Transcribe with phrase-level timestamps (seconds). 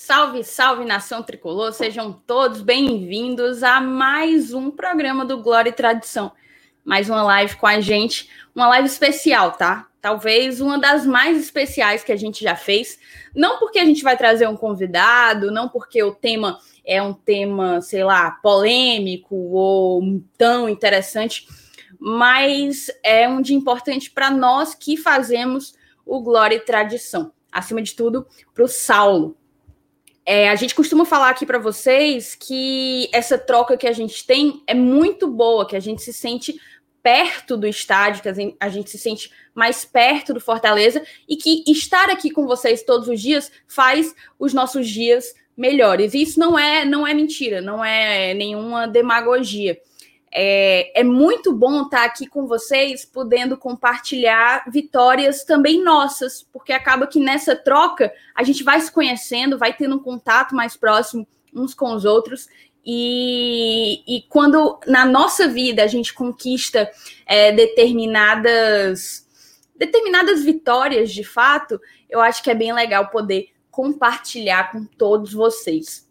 [0.00, 6.30] Salve, salve nação tricolor, sejam todos bem-vindos a mais um programa do Glória e Tradição.
[6.84, 9.88] Mais uma live com a gente, uma live especial, tá?
[10.00, 12.96] Talvez uma das mais especiais que a gente já fez.
[13.34, 17.80] Não porque a gente vai trazer um convidado, não porque o tema é um tema,
[17.82, 21.48] sei lá, polêmico ou tão interessante,
[21.98, 25.74] mas é um dia importante para nós que fazemos
[26.06, 27.32] o Glória e Tradição.
[27.50, 29.36] Acima de tudo, para o Saulo,
[30.30, 34.62] é, a gente costuma falar aqui para vocês que essa troca que a gente tem
[34.66, 36.60] é muito boa, que a gente se sente
[37.02, 42.10] perto do estádio, que a gente se sente mais perto do Fortaleza e que estar
[42.10, 46.12] aqui com vocês todos os dias faz os nossos dias melhores.
[46.12, 49.80] E isso não é, não é mentira, não é nenhuma demagogia.
[50.30, 57.06] É, é, muito bom estar aqui com vocês, podendo compartilhar vitórias também nossas, porque acaba
[57.06, 61.74] que nessa troca a gente vai se conhecendo, vai tendo um contato mais próximo uns
[61.74, 62.46] com os outros.
[62.84, 66.90] E, e quando na nossa vida a gente conquista
[67.26, 69.26] é, determinadas
[69.76, 76.07] determinadas vitórias de fato, eu acho que é bem legal poder compartilhar com todos vocês.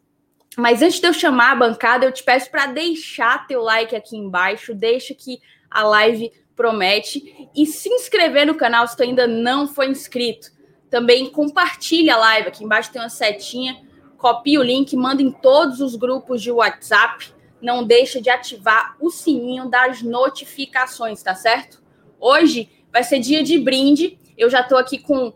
[0.58, 4.18] Mas antes de eu chamar a bancada, eu te peço para deixar teu like aqui
[4.18, 9.68] embaixo, deixa que a live promete e se inscrever no canal se tu ainda não
[9.68, 10.50] foi inscrito.
[10.90, 13.80] Também compartilha a live, aqui embaixo tem uma setinha,
[14.18, 17.32] copia o link, manda em todos os grupos de WhatsApp.
[17.62, 21.84] Não deixa de ativar o sininho das notificações, tá certo?
[22.20, 24.18] Hoje vai ser dia de brinde.
[24.36, 25.32] Eu já estou aqui com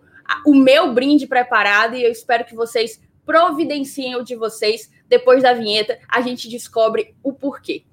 [0.48, 5.52] o meu brinde preparado e eu espero que vocês providenciem o de vocês depois da
[5.52, 7.84] vinheta, a gente descobre o porquê.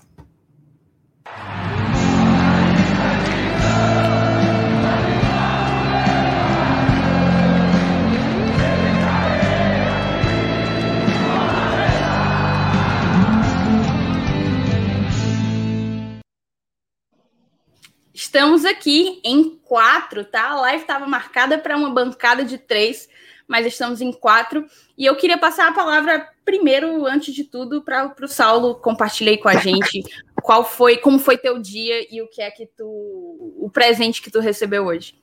[18.14, 20.50] Estamos aqui em quatro, tá?
[20.50, 23.09] A live estava marcada para uma bancada de três,
[23.48, 24.66] mas estamos em quatro.
[24.97, 29.48] E eu queria passar a palavra primeiro, antes de tudo, para o Saulo compartilhar com
[29.48, 30.04] a gente
[30.42, 34.31] qual foi, como foi teu dia e o que é que tu, o presente que
[34.31, 35.14] tu recebeu hoje.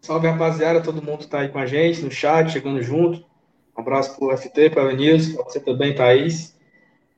[0.00, 3.20] Salve rapaziada, todo mundo está aí com a gente no chat, chegando junto.
[3.76, 6.58] Um abraço para o FT, para o Nilson, para você também, Thaís.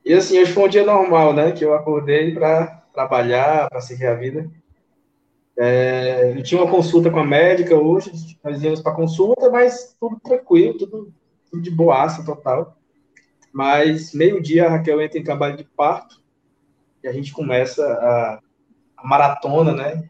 [0.05, 1.53] E assim, hoje foi um dia normal, né?
[1.53, 4.49] Que eu acordei para trabalhar, para seguir a vida.
[5.57, 8.11] É, eu tinha uma consulta com a médica hoje,
[8.43, 11.13] nós íamos para consulta, mas tudo tranquilo, tudo,
[11.49, 12.77] tudo de boaça total.
[13.51, 16.21] Mas meio-dia a Raquel entra em trabalho de parto
[17.03, 18.39] e a gente começa a,
[18.97, 20.09] a maratona, né?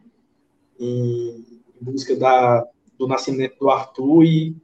[0.80, 1.44] Em,
[1.80, 2.66] busca da,
[2.98, 4.56] do nascimento do Arthur e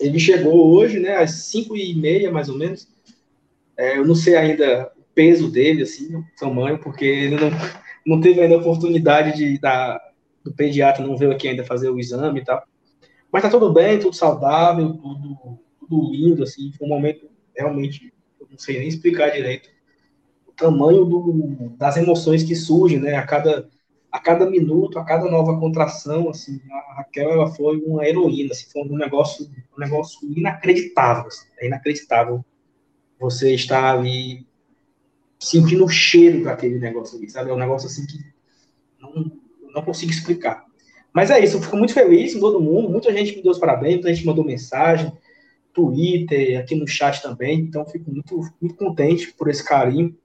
[0.00, 1.16] ele chegou hoje, né?
[1.16, 2.88] Às 5 e meia, mais ou menos.
[3.76, 7.50] É, eu não sei ainda o peso dele, assim, o tamanho, porque ele não
[8.06, 10.00] não teve ainda a oportunidade de, da,
[10.44, 12.62] do pediatra, não veio aqui ainda fazer o exame e tal.
[13.32, 18.46] Mas tá tudo bem, tudo saudável, tudo, tudo lindo, assim, foi um momento realmente, eu
[18.50, 19.68] não sei nem explicar direito
[20.52, 23.68] o tamanho do, das emoções que surgem, né, a cada,
[24.10, 28.70] a cada minuto, a cada nova contração, assim, a Raquel, ela foi uma heroína, assim,
[28.70, 32.44] foi um negócio, um negócio inacreditável, assim, é inacreditável
[33.18, 34.46] você estar ali
[35.42, 37.50] sentindo o cheiro daquele negócio ali, sabe?
[37.50, 38.18] É um negócio assim que
[39.00, 39.32] não,
[39.74, 40.64] não consigo explicar.
[41.12, 43.58] Mas é isso, eu fico muito feliz com todo mundo, muita gente me deu os
[43.58, 45.12] parabéns, muita gente mandou mensagem,
[45.74, 50.16] Twitter, aqui no chat também, então fico muito, muito contente por esse carinho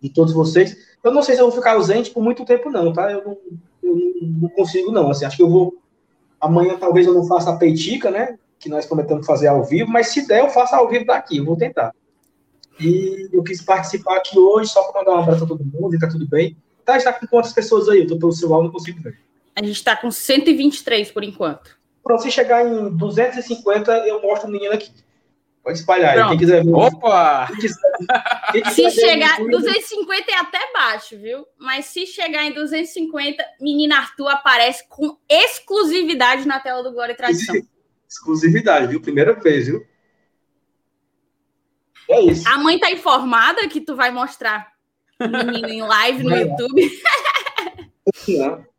[0.00, 0.76] de todos vocês.
[1.04, 3.12] Eu não sei se eu vou ficar ausente por muito tempo não, tá?
[3.12, 3.38] Eu não,
[3.82, 3.96] eu
[4.40, 5.76] não consigo não, assim, acho que eu vou,
[6.40, 10.08] amanhã talvez eu não faça a peitica, né, que nós prometemos fazer ao vivo, mas
[10.08, 11.94] se der eu faço ao vivo daqui, eu vou tentar.
[12.80, 15.98] E eu quis participar aqui hoje só para mandar um abraço a todo mundo e
[15.98, 16.56] tá tudo bem.
[16.84, 18.00] Tá, está com quantas pessoas aí?
[18.00, 19.18] Eu tô pelo celular, não consigo ver.
[19.54, 21.76] A gente está com 123 por enquanto.
[22.02, 24.90] Pronto, se chegar em 250, eu mostro o menino aqui.
[25.62, 26.28] Pode espalhar aí.
[26.30, 26.72] Quem quiser ver.
[26.72, 27.46] Opa!
[27.48, 27.80] Quem quiser,
[28.52, 31.44] quem quiser se chegar, em 250 é até baixo, viu?
[31.58, 37.16] Mas se chegar em 250, menina Arthur aparece com exclusividade na tela do Glória e
[37.16, 37.54] Tradição.
[38.08, 39.02] Exclusividade, viu?
[39.02, 39.84] Primeira vez, viu?
[42.08, 42.48] É isso.
[42.48, 44.72] A mãe tá informada que tu vai mostrar
[45.20, 46.90] o menino em live no YouTube.
[48.28, 48.66] Não.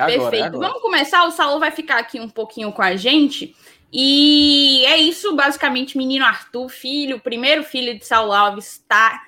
[0.00, 0.44] É agora, é Perfeito.
[0.44, 0.68] É agora.
[0.68, 1.24] Vamos começar.
[1.24, 3.54] O Saulo vai ficar aqui um pouquinho com a gente.
[3.92, 9.20] E é isso, basicamente, menino Arthur, filho, o primeiro filho de Saulo Alves, está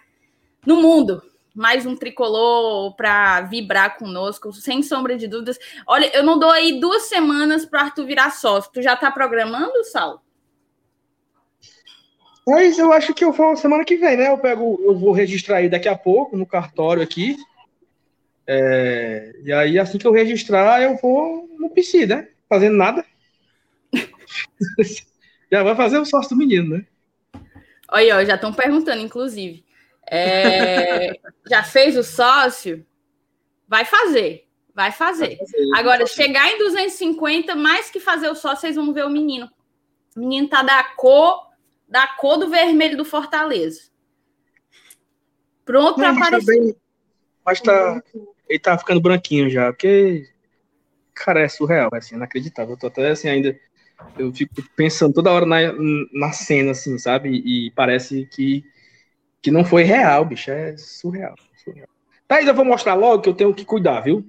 [0.64, 1.22] no mundo.
[1.54, 5.58] mais um tricolor para vibrar conosco, sem sombra de dúvidas.
[5.87, 8.70] Olha, eu não dou aí duas semanas para Arthur virar sócio.
[8.72, 10.22] Tu já está programando, Sal?
[12.46, 14.28] Mas eu acho que eu vou semana que vem, né?
[14.28, 17.36] Eu pego, eu vou registrar aí daqui a pouco no cartório aqui.
[18.46, 22.28] É, e aí, assim que eu registrar, eu vou no PC, né?
[22.48, 23.04] Fazendo nada.
[25.50, 26.86] já vai fazer o sócio do menino, né?
[27.88, 29.64] Olha, ó, já estão perguntando, inclusive.
[30.10, 31.12] É,
[31.48, 32.84] já fez o sócio?
[33.68, 34.48] Vai fazer.
[34.74, 35.36] Vai fazer.
[35.36, 39.10] Vai fazer Agora, chegar em 250, mais que fazer o sócio, vocês vão ver o
[39.10, 39.48] menino.
[40.16, 41.51] O menino tá da cor
[41.92, 43.82] da cor do vermelho do Fortaleza.
[45.62, 46.56] Pronto para aparecer.
[46.56, 46.76] Tá bem,
[47.44, 48.02] mas tá,
[48.48, 50.26] ele tá ficando branquinho já, porque,
[51.14, 52.72] cara, é surreal, é assim, inacreditável.
[52.72, 53.60] Eu tô até assim ainda.
[54.18, 55.58] Eu fico pensando toda hora na,
[56.14, 57.28] na cena, assim, sabe?
[57.28, 58.64] E parece que,
[59.42, 60.50] que não foi real, bicho.
[60.50, 61.34] É surreal.
[61.62, 61.88] surreal.
[62.26, 64.26] Thaís, eu vou mostrar logo que eu tenho que cuidar, viu?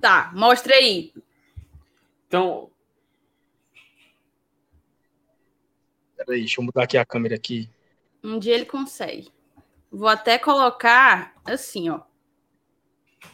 [0.00, 1.12] Tá, mostra aí.
[2.28, 2.70] Então,
[6.24, 7.68] Peraí, deixa eu mudar aqui a câmera aqui.
[8.22, 9.30] Um dia ele consegue.
[9.90, 12.00] Vou até colocar assim, ó.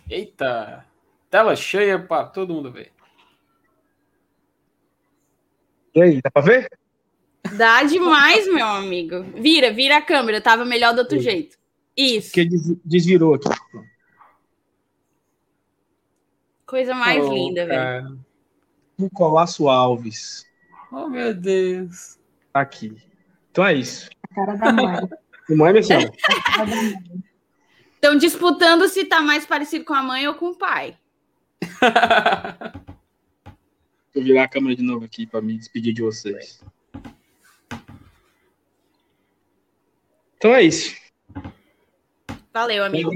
[0.08, 0.86] Eita!
[1.30, 2.92] Tela cheia para todo mundo ver.
[5.94, 6.70] E aí, dá para ver?
[7.56, 9.22] Dá demais, meu amigo.
[9.34, 10.40] Vira, vira a câmera.
[10.40, 11.24] Tava melhor do outro Sim.
[11.24, 11.58] jeito.
[11.96, 12.32] Isso.
[12.32, 12.48] Que
[12.84, 13.48] desvirou aqui.
[16.64, 18.18] Coisa mais oh, linda, velho.
[18.96, 20.46] Nicolasso Alves.
[20.90, 22.17] Oh, meu Deus
[22.60, 22.96] aqui.
[23.50, 24.08] Então é isso.
[24.30, 25.08] A cara da mãe.
[25.50, 26.12] mãe, minha senhora.
[27.94, 30.96] Estão disputando se tá mais parecido com a mãe ou com o pai.
[34.14, 36.62] Vou virar a câmera de novo aqui para me despedir de vocês.
[40.36, 40.96] Então é isso.
[42.52, 43.12] Valeu, amigo.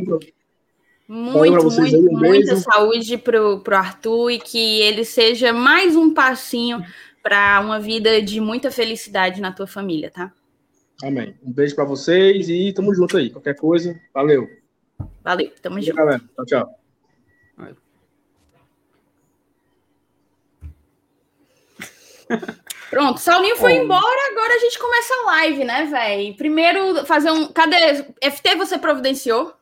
[1.08, 6.84] Muito, muito, muita saúde pro, pro Arthur e que ele seja mais um passinho
[7.22, 10.32] para uma vida de muita felicidade na tua família, tá?
[11.02, 11.36] Amém.
[11.42, 13.30] Um beijo para vocês e tamo junto aí.
[13.30, 14.48] Qualquer coisa, valeu.
[15.22, 15.96] Valeu, tamo junto.
[15.96, 16.20] Galera.
[16.36, 16.82] Tchau, tchau.
[22.90, 23.82] Pronto, Saulinho foi oh.
[23.82, 26.36] embora, agora a gente começa a live, né, velho?
[26.36, 27.48] Primeiro fazer um.
[27.48, 28.04] Cadê?
[28.22, 29.54] FT você providenciou?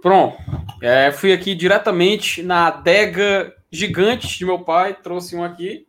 [0.00, 0.36] Pronto.
[0.82, 5.86] É, fui aqui diretamente na adega gigante de meu pai, trouxe um aqui.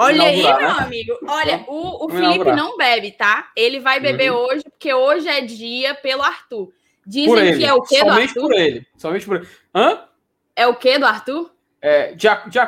[0.00, 0.66] Olha aí, meu né?
[0.78, 1.18] amigo.
[1.26, 3.50] Olha, o, o Felipe não bebe, tá?
[3.56, 4.38] Ele vai beber uhum.
[4.38, 6.72] hoje, porque hoje é dia pelo Arthur.
[7.04, 8.42] Dizem que é o quê Somente do Arthur?
[8.42, 8.86] por ele.
[8.96, 9.48] Somente por ele.
[9.74, 10.04] Hã?
[10.54, 11.50] É o quê do Arthur?
[11.82, 12.58] É, de, de,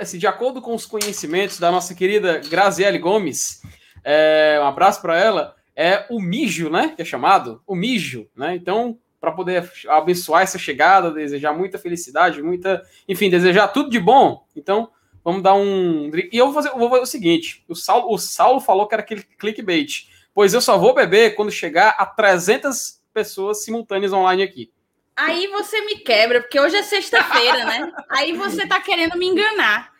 [0.00, 3.62] assim, de acordo com os conhecimentos da nossa querida Graziele Gomes,
[4.02, 6.92] é, um abraço para ela, é o mijo, né?
[6.96, 8.56] Que é chamado, o mijo, né?
[8.56, 14.44] Então, para poder abençoar essa chegada, desejar muita felicidade, muita, enfim, desejar tudo de bom.
[14.56, 14.90] Então,
[15.24, 16.10] Vamos dar um.
[16.32, 19.02] E eu vou fazer, vou fazer o seguinte: o Saulo, o Saulo falou que era
[19.02, 20.08] aquele clickbait.
[20.32, 24.72] Pois eu só vou beber quando chegar a 300 pessoas simultâneas online aqui.
[25.16, 27.92] Aí você me quebra, porque hoje é sexta-feira, né?
[28.08, 29.92] Aí você tá querendo me enganar.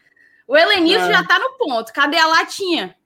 [0.46, 1.12] O Helenilson é.
[1.12, 1.92] já tá no ponto.
[1.92, 2.96] Cadê a latinha?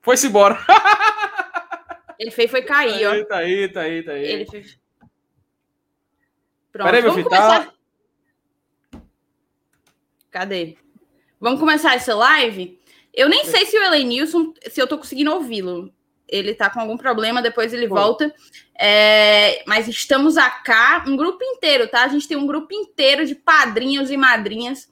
[0.00, 0.58] Foi-se embora.
[2.18, 3.24] Ele fez foi cair, tá aí, ó.
[3.26, 4.24] Tá aí, tá aí, tá aí.
[4.24, 4.78] Ele fez...
[6.72, 7.66] Pronto, Peraí, meu filho, tá- começar...
[7.66, 7.77] tá...
[10.30, 10.76] Cadê?
[11.40, 12.78] Vamos começar essa live?
[13.14, 15.92] Eu nem sei se o Elenilson, se eu tô conseguindo ouvi-lo.
[16.28, 18.34] Ele tá com algum problema, depois ele volta.
[18.78, 22.04] É, mas estamos cá, um grupo inteiro, tá?
[22.04, 24.88] A gente tem um grupo inteiro de padrinhos e madrinhas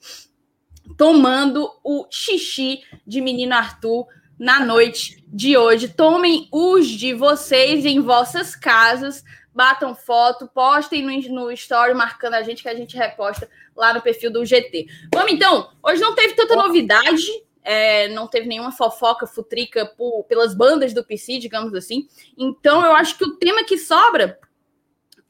[0.96, 4.06] tomando o xixi de menino Arthur
[4.38, 5.88] na noite de hoje.
[5.88, 9.22] Tomem os de vocês em vossas casas,
[9.56, 14.02] batam foto, postem no, no story marcando a gente que a gente reposta lá no
[14.02, 14.86] perfil do GT.
[15.12, 17.24] Vamos então, hoje não teve tanta novidade,
[17.64, 22.06] é, não teve nenhuma fofoca futrica por, pelas bandas do PC, digamos assim.
[22.36, 24.38] Então eu acho que o tema que sobra,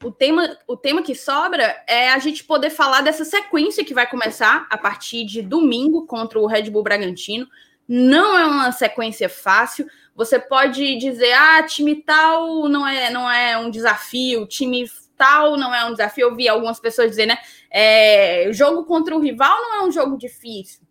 [0.03, 4.07] o tema, o tema que sobra é a gente poder falar dessa sequência que vai
[4.09, 7.47] começar a partir de domingo contra o Red Bull Bragantino.
[7.87, 9.87] Não é uma sequência fácil.
[10.15, 15.73] Você pode dizer, ah, time tal não é, não é um desafio, time tal não
[15.73, 16.27] é um desafio.
[16.27, 17.37] Eu vi algumas pessoas dizer, né?
[17.71, 20.81] É, jogo contra o rival não é um jogo difícil.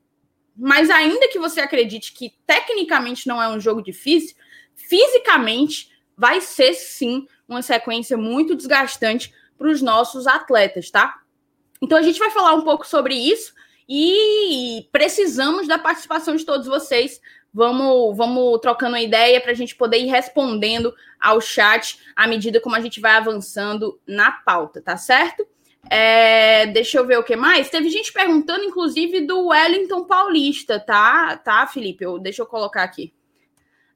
[0.57, 4.35] Mas ainda que você acredite que tecnicamente não é um jogo difícil,
[4.75, 11.21] fisicamente vai ser sim uma sequência muito desgastante para os nossos atletas, tá?
[11.83, 13.55] Então a gente vai falar um pouco sobre isso
[13.88, 17.21] e precisamos da participação de todos vocês
[17.57, 22.76] Vamos, vamos trocando ideia para a gente poder ir respondendo ao chat à medida como
[22.76, 25.49] a gente vai avançando na pauta, tá certo?
[25.88, 27.71] É, deixa eu ver o que mais.
[27.71, 31.35] Teve gente perguntando, inclusive, do Wellington Paulista, tá?
[31.38, 32.05] Tá, Felipe?
[32.05, 33.14] Eu, deixa eu colocar aqui.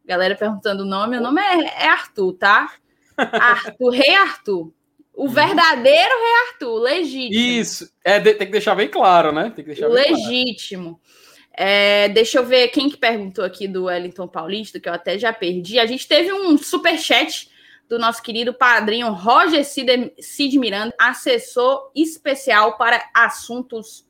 [0.07, 1.19] Galera perguntando o nome.
[1.19, 2.73] O nome é, é Arthur, tá?
[3.15, 4.73] Arthur, Rei Arthur.
[5.21, 7.61] O verdadeiro Rei Arthur, legítimo.
[7.61, 7.93] Isso.
[8.03, 9.53] É, tem que deixar bem claro, né?
[9.55, 10.99] Tem que deixar legítimo.
[10.99, 11.01] Claro.
[11.53, 15.31] É, deixa eu ver quem que perguntou aqui do Wellington Paulista, que eu até já
[15.31, 15.79] perdi.
[15.79, 17.51] A gente teve um super chat
[17.87, 24.07] do nosso querido padrinho Roger Cid, Cid Miranda, assessor especial para assuntos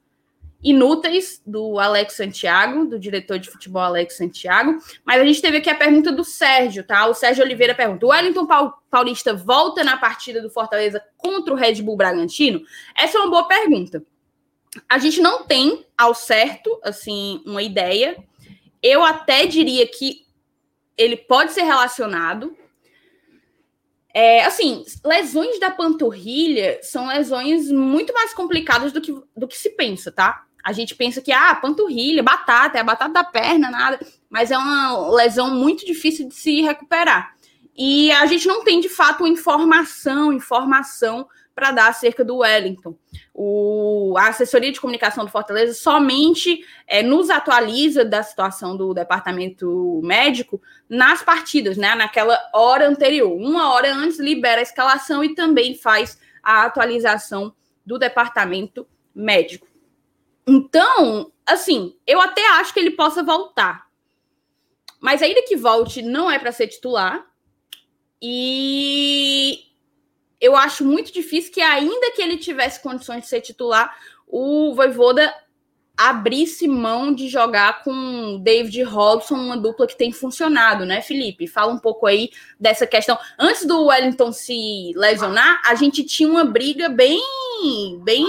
[0.62, 4.78] inúteis do Alex Santiago, do diretor de futebol Alex Santiago.
[5.04, 7.06] Mas a gente teve aqui a pergunta do Sérgio, tá?
[7.06, 8.46] O Sérgio Oliveira pergunta: o Wellington
[8.90, 12.62] Paulista volta na partida do Fortaleza contra o Red Bull Bragantino?
[12.96, 14.04] Essa é uma boa pergunta.
[14.88, 18.16] A gente não tem ao certo, assim, uma ideia.
[18.82, 20.24] Eu até diria que
[20.96, 22.56] ele pode ser relacionado,
[24.12, 29.70] é, assim, lesões da panturrilha são lesões muito mais complicadas do que, do que se
[29.70, 30.46] pensa, tá?
[30.70, 33.98] A gente pensa que, ah, panturrilha, batata, é a batata da perna, nada.
[34.30, 37.34] Mas é uma lesão muito difícil de se recuperar.
[37.76, 42.94] E a gente não tem, de fato, informação, informação para dar acerca do Wellington.
[43.34, 50.00] O, a assessoria de comunicação do Fortaleza somente é, nos atualiza da situação do departamento
[50.04, 51.96] médico nas partidas, né?
[51.96, 53.32] Naquela hora anterior.
[53.32, 57.52] Uma hora antes libera a escalação e também faz a atualização
[57.84, 59.69] do departamento médico.
[60.46, 63.86] Então, assim, eu até acho que ele possa voltar.
[65.00, 67.26] Mas ainda que volte, não é para ser titular.
[68.20, 69.60] E
[70.40, 75.34] eu acho muito difícil que, ainda que ele tivesse condições de ser titular, o Voivoda
[75.96, 81.46] abrisse mão de jogar com David Robson, uma dupla que tem funcionado, né, Felipe?
[81.46, 83.18] Fala um pouco aí dessa questão.
[83.38, 87.20] Antes do Wellington se lesionar, a gente tinha uma briga bem,
[88.02, 88.24] bem,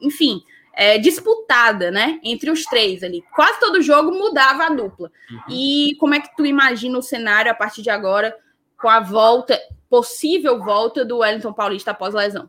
[0.00, 0.42] enfim,
[0.78, 3.20] é, disputada, né, entre os três ali.
[3.34, 5.10] Quase todo jogo mudava a dupla.
[5.28, 5.40] Uhum.
[5.50, 8.32] E como é que tu imagina o cenário a partir de agora
[8.80, 12.48] com a volta possível volta do Wellington Paulista após lesão.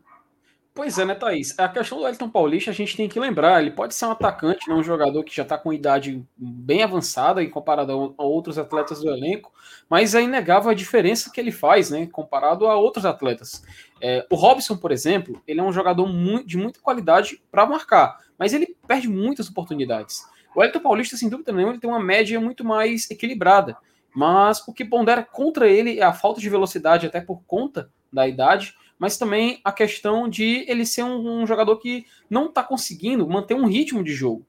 [0.76, 1.58] Pois é, né, Thaís?
[1.58, 4.70] A questão do Wellington Paulista a gente tem que lembrar, ele pode ser um atacante,
[4.70, 9.02] né, um jogador que já está com idade bem avançada em comparado a outros atletas
[9.02, 9.52] do elenco,
[9.90, 13.64] mas é inegável a diferença que ele faz, né, comparado a outros atletas.
[14.01, 18.18] É, o Robson, por exemplo, ele é um jogador muito, de muita qualidade para marcar,
[18.38, 20.25] mas ele perde muitas oportunidades.
[20.56, 23.77] O Wellington Paulista, sem dúvida nenhuma, ele tem uma média muito mais equilibrada.
[24.15, 28.27] Mas o que pondera contra ele é a falta de velocidade, até por conta da
[28.27, 33.27] idade, mas também a questão de ele ser um, um jogador que não está conseguindo
[33.27, 34.46] manter um ritmo de jogo.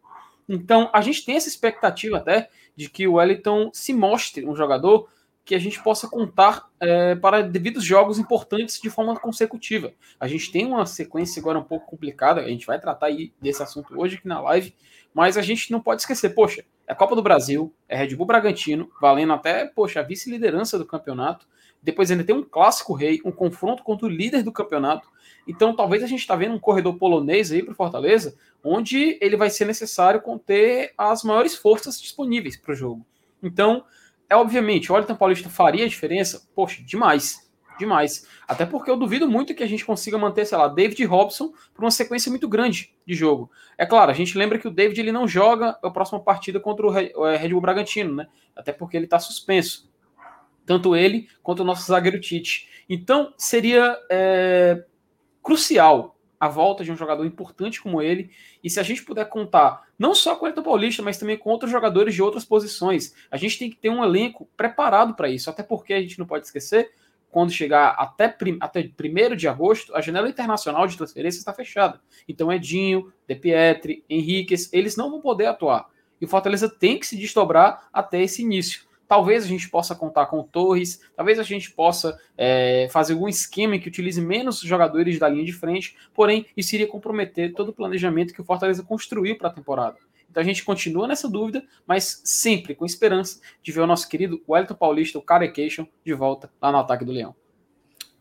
[0.48, 5.08] Então, a gente tem essa expectativa até de que o Wellington se mostre um jogador
[5.50, 9.92] que a gente possa contar é, para devidos jogos importantes de forma consecutiva.
[10.20, 13.60] A gente tem uma sequência agora um pouco complicada, a gente vai tratar aí desse
[13.60, 14.72] assunto hoje aqui na live,
[15.12, 18.92] mas a gente não pode esquecer, poxa, é Copa do Brasil, é Red Bull Bragantino,
[19.00, 21.48] valendo até, poxa, a vice-liderança do campeonato.
[21.82, 25.08] Depois ainda tem um clássico rei, um confronto contra o líder do campeonato.
[25.48, 29.50] Então talvez a gente está vendo um corredor polonês aí para Fortaleza, onde ele vai
[29.50, 33.04] ser necessário conter as maiores forças disponíveis para o jogo.
[33.42, 33.84] Então,
[34.30, 36.48] é obviamente, o Wellington Paulista faria a diferença?
[36.54, 38.26] Poxa, demais demais.
[38.46, 41.82] Até porque eu duvido muito que a gente consiga manter, sei lá, David Robson por
[41.82, 43.50] uma sequência muito grande de jogo.
[43.76, 46.86] É claro, a gente lembra que o David ele não joga a próxima partida contra
[46.86, 48.28] o é, Red Bull Bragantino, né?
[48.54, 49.90] Até porque ele está suspenso.
[50.64, 52.68] Tanto ele quanto o nosso zagueiro Tite.
[52.88, 54.84] Então, seria é,
[55.42, 58.30] crucial a volta de um jogador importante como ele.
[58.64, 61.50] E se a gente puder contar não só com o Elton Paulista, mas também com
[61.50, 65.50] outros jogadores de outras posições, a gente tem que ter um elenco preparado para isso.
[65.50, 66.90] Até porque a gente não pode esquecer
[67.30, 72.00] quando chegar até, prim, até 1 de agosto, a janela internacional de transferência está fechada.
[72.26, 75.88] Então, Edinho, De Pietri, Henriquez, eles não vão poder atuar.
[76.20, 78.82] E o Fortaleza tem que se desdobrar até esse início.
[79.10, 83.76] Talvez a gente possa contar com Torres, talvez a gente possa é, fazer algum esquema
[83.76, 88.32] que utilize menos jogadores da linha de frente, porém, isso iria comprometer todo o planejamento
[88.32, 89.96] que o Fortaleza construiu para a temporada.
[90.30, 94.40] Então a gente continua nessa dúvida, mas sempre com esperança de ver o nosso querido
[94.48, 97.34] Wellington Paulista, o Carecation, de volta lá no ataque do Leão.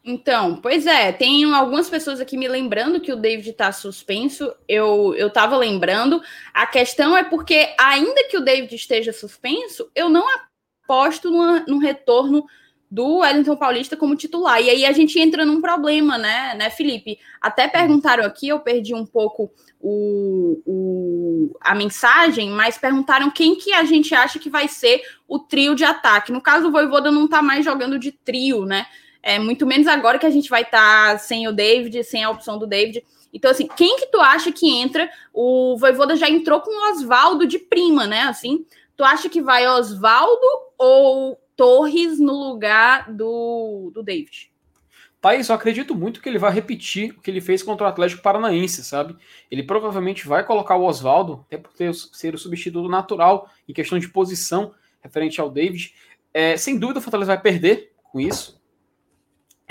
[0.04, 4.52] Então, pois é, tem algumas pessoas aqui me lembrando que o David está suspenso.
[4.68, 6.20] Eu eu estava lembrando.
[6.52, 10.28] A questão é porque, ainda que o David esteja suspenso, eu não
[10.90, 11.30] aposto
[11.68, 12.46] no retorno
[12.92, 14.60] do Wellington Paulista como titular.
[14.60, 17.20] E aí a gente entra num problema, né, né, Felipe?
[17.40, 23.72] Até perguntaram aqui, eu perdi um pouco o, o, a mensagem, mas perguntaram quem que
[23.74, 26.32] a gente acha que vai ser o trio de ataque.
[26.32, 28.88] No caso, o Voivoda não tá mais jogando de trio, né?
[29.22, 32.32] É, muito menos agora que a gente vai estar tá sem o David, sem a
[32.32, 33.04] opção do David.
[33.32, 35.08] Então, assim, quem que tu acha que entra?
[35.32, 38.22] O Voivoda já entrou com o Oswaldo de prima, né?
[38.22, 38.66] Assim,
[38.98, 44.50] tu acha que vai Oswaldo ou Torres no lugar do, do David?
[45.22, 48.22] Thaís, eu acredito muito que ele vai repetir o que ele fez contra o Atlético
[48.22, 49.18] Paranaense, sabe?
[49.52, 54.00] Ele provavelmente vai colocar o Oswaldo, até por ter, ser o substituto natural em questão
[54.00, 55.94] de posição referente ao David.
[56.34, 58.59] É, sem dúvida, o Fortaleza vai perder com isso.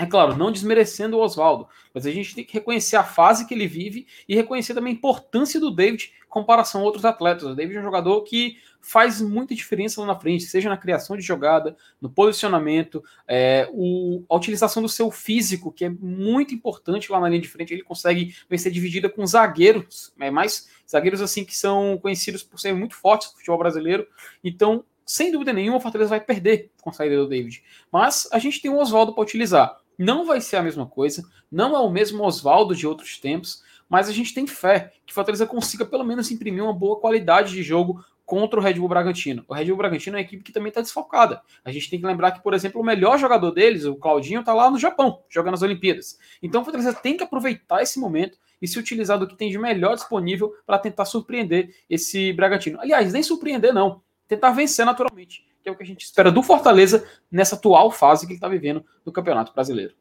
[0.01, 3.53] É claro, não desmerecendo o Oswaldo, mas a gente tem que reconhecer a fase que
[3.53, 7.43] ele vive e reconhecer também a importância do David em comparação a outros atletas.
[7.43, 11.17] O David é um jogador que faz muita diferença lá na frente, seja na criação
[11.17, 17.11] de jogada, no posicionamento, é, o, a utilização do seu físico, que é muito importante
[17.11, 17.73] lá na linha de frente.
[17.73, 22.77] Ele consegue vencer dividida com zagueiros, é, mais zagueiros assim que são conhecidos por serem
[22.77, 24.07] muito fortes no futebol brasileiro.
[24.41, 27.61] Então, sem dúvida nenhuma, o Fortaleza vai perder com a saída do David.
[27.91, 29.77] Mas a gente tem o Oswaldo para utilizar.
[29.99, 34.07] Não vai ser a mesma coisa, não é o mesmo Oswaldo de outros tempos, mas
[34.07, 37.61] a gente tem fé que o Fortaleza consiga pelo menos imprimir uma boa qualidade de
[37.61, 39.43] jogo contra o Red Bull Bragantino.
[39.45, 41.41] O Red Bull Bragantino é uma equipe que também está desfalcada.
[41.65, 44.53] A gente tem que lembrar que, por exemplo, o melhor jogador deles, o Claudinho, está
[44.53, 46.17] lá no Japão, jogando as Olimpíadas.
[46.41, 49.57] Então o Fortaleza tem que aproveitar esse momento e se utilizar do que tem de
[49.57, 52.79] melhor disponível para tentar surpreender esse Bragantino.
[52.79, 54.01] Aliás, nem surpreender, não.
[54.29, 58.25] Tentar vencer naturalmente que é o que a gente espera do Fortaleza nessa atual fase
[58.25, 59.93] que ele está vivendo no Campeonato Brasileiro.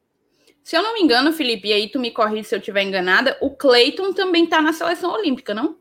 [0.62, 3.36] Se eu não me engano, Felipe, e aí tu me corrige se eu estiver enganada,
[3.40, 5.76] o Cleiton também está na seleção olímpica, não?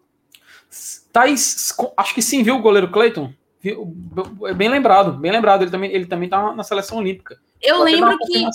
[1.11, 3.33] Thaís, acho que sim, viu o goleiro Cleiton?
[4.45, 5.63] É bem lembrado, bem lembrado.
[5.63, 7.37] Ele também, ele também tá na seleção olímpica.
[7.61, 8.45] Eu lembro que.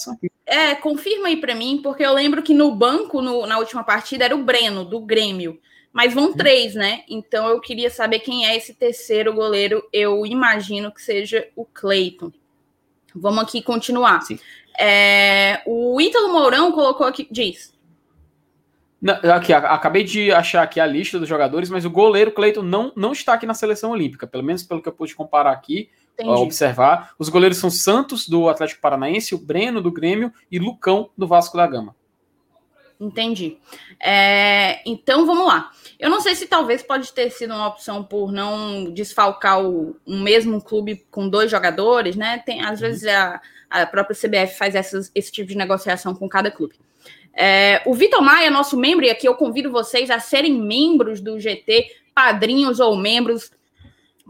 [0.47, 4.25] É, confirma aí para mim, porque eu lembro que no banco, no, na última partida,
[4.25, 5.61] era o Breno, do Grêmio.
[5.93, 6.33] Mas vão uhum.
[6.33, 7.05] três, né?
[7.09, 9.87] Então eu queria saber quem é esse terceiro goleiro.
[9.93, 12.33] Eu imagino que seja o Cleiton.
[13.15, 14.21] Vamos aqui continuar.
[14.79, 17.29] É, o Ítalo Mourão colocou aqui.
[17.31, 17.73] Diz.
[19.01, 22.93] Não, aqui, acabei de achar aqui a lista dos jogadores, mas o goleiro Cleiton não,
[22.95, 25.91] não está aqui na seleção olímpica, pelo menos pelo que eu pude comparar aqui,
[26.25, 27.13] observar.
[27.19, 31.57] Os goleiros são Santos, do Atlético Paranaense, o Breno, do Grêmio, e Lucão, do Vasco
[31.57, 31.97] da Gama.
[33.03, 33.59] Entendi.
[33.99, 35.73] É, então vamos lá.
[35.99, 40.21] Eu não sei se talvez pode ter sido uma opção por não desfalcar o, um
[40.21, 42.41] mesmo clube com dois jogadores, né?
[42.47, 42.87] Tem, às uhum.
[42.87, 46.77] vezes a, a própria CBF faz essas, esse tipo de negociação com cada clube.
[47.35, 51.41] É, o Vitor Maia, nosso membro, e aqui eu convido vocês a serem membros do
[51.41, 53.51] GT, padrinhos ou membros.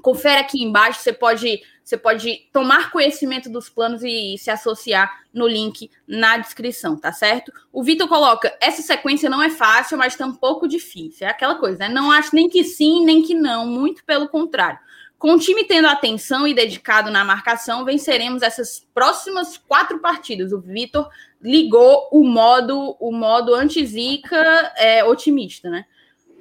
[0.02, 5.46] Confere aqui embaixo, você pode você pode tomar conhecimento dos planos e se associar no
[5.46, 7.52] link na descrição, tá certo?
[7.72, 11.26] O Vitor coloca: essa sequência não é fácil, mas tá um pouco difícil.
[11.26, 11.88] É aquela coisa, né?
[11.88, 14.78] Não acho nem que sim, nem que não, muito pelo contrário.
[15.18, 20.52] Com o time tendo atenção e dedicado na marcação, venceremos essas próximas quatro partidas.
[20.52, 21.08] O Vitor
[21.40, 25.84] ligou o modo, o modo anti-zica é, otimista, né?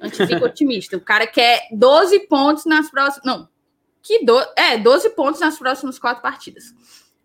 [0.00, 0.96] Anti-zica otimista.
[0.96, 3.24] O cara quer 12 pontos nas próximas.
[3.24, 3.48] Não,
[4.02, 4.38] que do...
[4.56, 6.64] é 12 pontos nas próximas quatro partidas.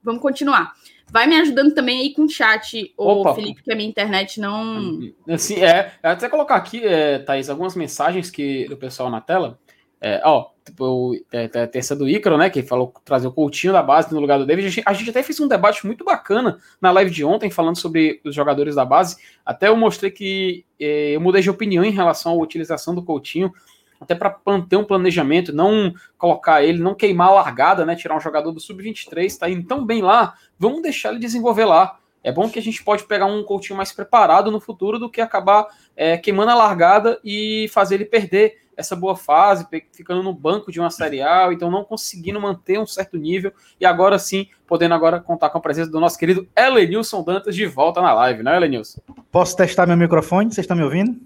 [0.04, 0.74] Vamos continuar.
[1.10, 5.00] Vai me ajudando também aí com o chat, o Felipe, que a minha internet não.
[5.30, 5.94] Assim, é.
[6.04, 9.58] Até colocar aqui, é, Thaís, algumas mensagens que do pessoal na tela.
[10.00, 12.50] É, ó, tipo, é, é, essa do Ícaro, né?
[12.50, 14.68] Que falou trazer o Coutinho da base no lugar do David.
[14.68, 17.78] A gente, a gente, até fez um debate muito bacana na live de ontem, falando
[17.78, 19.16] sobre os jogadores da base.
[19.46, 23.52] Até eu mostrei que é, eu mudei de opinião em relação à utilização do Coutinho
[24.00, 27.96] até para manter um planejamento, não colocar ele, não queimar a largada, né?
[27.96, 32.00] Tirar um jogador do sub-23, está indo tão bem lá, vamos deixar ele desenvolver lá.
[32.24, 35.22] É bom que a gente pode pegar um Coutinho mais preparado no futuro do que
[35.22, 40.72] acabar é, queimando a largada e fazer ele perder essa boa fase, ficando no banco
[40.72, 44.94] de uma Série A, então não conseguindo manter um certo nível, e agora sim, podendo
[44.94, 48.56] agora contar com a presença do nosso querido Elenilson Dantas de volta na live, né,
[48.56, 49.02] Elenilson?
[49.32, 50.52] Posso testar meu microfone?
[50.52, 51.20] Vocês estão me ouvindo?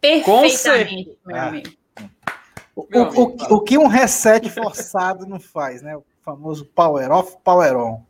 [0.00, 1.77] Perfeitamente, meu
[2.82, 3.20] amigo.
[3.20, 5.96] O, o, o, que um reset forçado não faz, né?
[5.96, 8.02] O famoso power off, power on.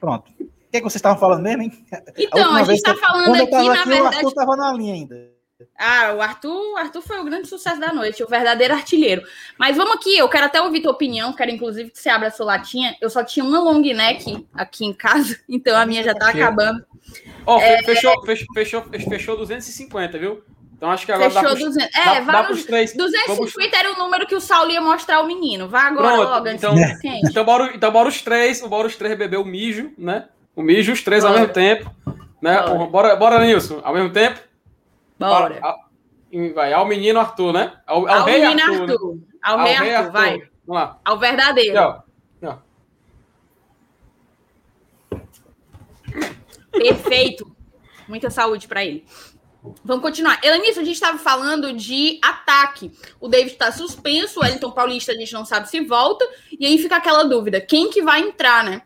[0.00, 0.30] Pronto.
[0.40, 1.86] O que, é que vocês estavam falando mesmo, hein?
[2.16, 4.00] Então, a, a gente está falando aqui, na aqui, verdade.
[4.00, 5.34] O Arthur estava na linha ainda.
[5.78, 9.22] Ah, o Arthur, o Arthur foi o grande sucesso da noite, o verdadeiro artilheiro.
[9.58, 12.30] Mas vamos aqui, eu quero até ouvir tua opinião, quero inclusive que você abra a
[12.30, 12.96] sua latinha.
[13.00, 16.84] Eu só tinha uma long neck aqui em casa, então a minha já tá acabando.
[17.46, 17.82] Ó, oh, é...
[17.82, 20.44] fechou, fechou, fechou, fechou 250, viu?
[20.76, 21.96] Então acho que agora Fechou dá pros, 200.
[21.96, 22.94] É, dá, dá nos, três.
[22.94, 25.68] 250 era o número que o Saulo ia mostrar ao menino.
[25.68, 26.48] Vai agora Pronto, logo.
[26.48, 26.74] Então,
[27.24, 28.60] então, bora, então bora os três.
[28.60, 30.28] Bora os três beber o mijo, né?
[30.54, 31.34] O mijo, os três bora.
[31.34, 31.90] ao mesmo tempo.
[32.42, 32.60] Né?
[32.60, 33.80] Bora, bora, bora Nilson.
[33.82, 34.40] Ao mesmo tempo?
[35.18, 35.60] Bora.
[36.54, 37.72] vai ao menino Arthur, né?
[37.86, 38.90] Ao, ao, ao rei menino Arthur.
[38.90, 39.14] Arthur.
[39.14, 39.20] Né?
[39.42, 40.30] Ao, ao, rei Arthur, Arthur, vai.
[40.66, 40.98] Vamos lá.
[41.04, 41.78] Ao verdadeiro.
[41.78, 42.04] Aqui, ó.
[46.72, 47.54] Perfeito.
[48.08, 49.06] Muita saúde para ele.
[49.82, 50.38] Vamos continuar.
[50.44, 52.92] Elanice, a gente estava falando de ataque.
[53.18, 56.76] O David está suspenso, o Wellington Paulista a gente não sabe se volta, e aí
[56.78, 58.82] fica aquela dúvida: quem que vai entrar, né?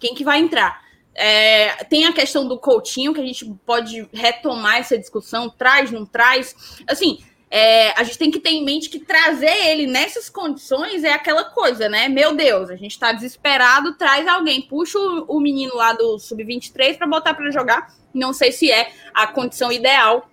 [0.00, 0.82] Quem que vai entrar?
[1.14, 6.04] É, tem a questão do Coutinho, que a gente pode retomar essa discussão, traz, não
[6.04, 6.54] traz.
[6.88, 7.22] Assim,
[7.54, 11.44] é, a gente tem que ter em mente que trazer ele nessas condições é aquela
[11.44, 12.08] coisa, né?
[12.08, 16.96] Meu Deus, a gente tá desesperado, traz alguém, puxa o, o menino lá do Sub-23
[16.96, 17.94] para botar para jogar.
[18.14, 20.30] Não sei se é a condição ideal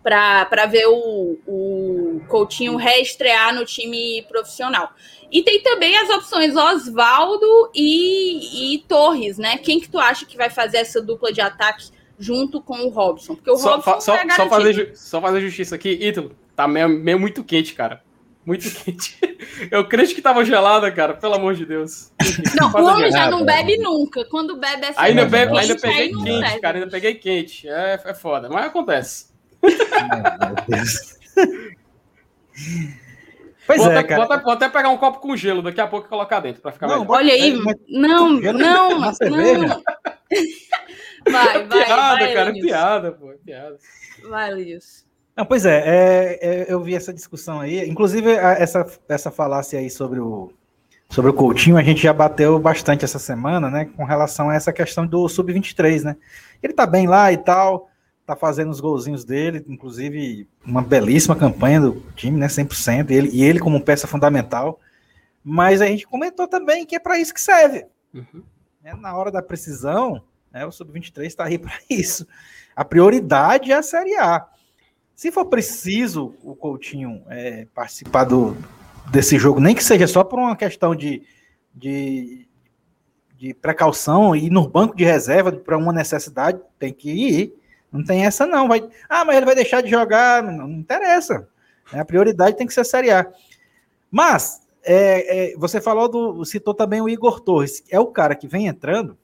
[0.00, 4.92] para ver o, o Coutinho reestrear no time profissional.
[5.32, 9.58] E tem também as opções Oswaldo e, e, Torres, né?
[9.58, 13.34] Quem que tu acha que vai fazer essa dupla de ataque junto com o Robson?
[13.34, 16.43] Porque o só, Robson só, é só, fazer, só fazer justiça aqui, Ítalo.
[16.54, 18.02] Tá meio, meio muito quente, cara.
[18.44, 19.18] Muito quente.
[19.70, 22.12] Eu creio que tava gelada, cara, pelo amor de Deus.
[22.60, 24.24] Não, o homem já não bebe nunca.
[24.26, 26.60] Quando bebe é Ainda, bebe, ainda peguei quente, bebe.
[26.60, 26.78] cara.
[26.78, 27.68] Ainda peguei quente.
[27.68, 29.32] É, é foda, mas acontece.
[29.62, 29.72] Meu
[30.68, 31.18] Deus.
[33.66, 35.86] Pois vou, é, até, vou, até, vou, até, pegar um copo com gelo daqui a
[35.86, 37.16] pouco e colocar dentro para ficar não, melhor.
[37.16, 39.12] Olha aí, não, não, não.
[41.26, 43.78] Vai, vai, piada, vai, cara, piada, pô, piada.
[44.28, 45.03] Vai, Lius.
[45.36, 49.90] Não, pois é, é, é, eu vi essa discussão aí, inclusive essa, essa falácia aí
[49.90, 50.52] sobre o,
[51.08, 54.72] sobre o Coutinho, a gente já bateu bastante essa semana, né, com relação a essa
[54.72, 56.16] questão do Sub-23, né,
[56.62, 57.90] ele tá bem lá e tal,
[58.24, 63.28] tá fazendo os golzinhos dele, inclusive uma belíssima campanha do time, né, 100%, e ele,
[63.32, 64.78] e ele como peça fundamental,
[65.42, 68.44] mas a gente comentou também que é para isso que serve, uhum.
[68.80, 72.24] né, na hora da precisão, né, o Sub-23 está aí para isso,
[72.76, 74.46] a prioridade é a Série A,
[75.14, 78.56] se for preciso o Coutinho é, participar do,
[79.10, 81.22] desse jogo, nem que seja só por uma questão de,
[81.74, 82.48] de,
[83.36, 87.54] de precaução e no banco de reserva para uma necessidade, tem que ir.
[87.92, 88.66] Não tem essa, não.
[88.66, 90.42] Vai, ah, mas ele vai deixar de jogar.
[90.42, 91.48] Não, não interessa.
[91.92, 93.30] É, a prioridade tem que ser a Série A.
[94.10, 96.44] Mas, é, é, você falou do.
[96.44, 99.16] citou também o Igor Torres, é o cara que vem entrando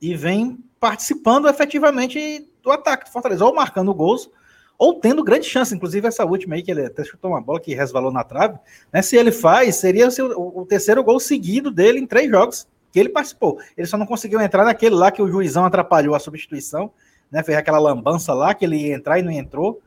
[0.00, 4.30] e vem participando efetivamente do ataque do Fortaleza, ou marcando gols,
[4.78, 7.74] ou tendo grande chance, inclusive essa última aí, que ele até chutou uma bola que
[7.74, 8.58] resvalou na trave,
[8.92, 9.02] né?
[9.02, 12.98] Se ele faz, seria o, seu, o, terceiro gol seguido dele em três jogos que
[12.98, 13.58] ele participou.
[13.76, 16.90] Ele só não conseguiu entrar naquele lá que o juizão atrapalhou a substituição,
[17.30, 17.42] né?
[17.42, 19.80] Fez aquela lambança lá que ele ia entrar e não entrou.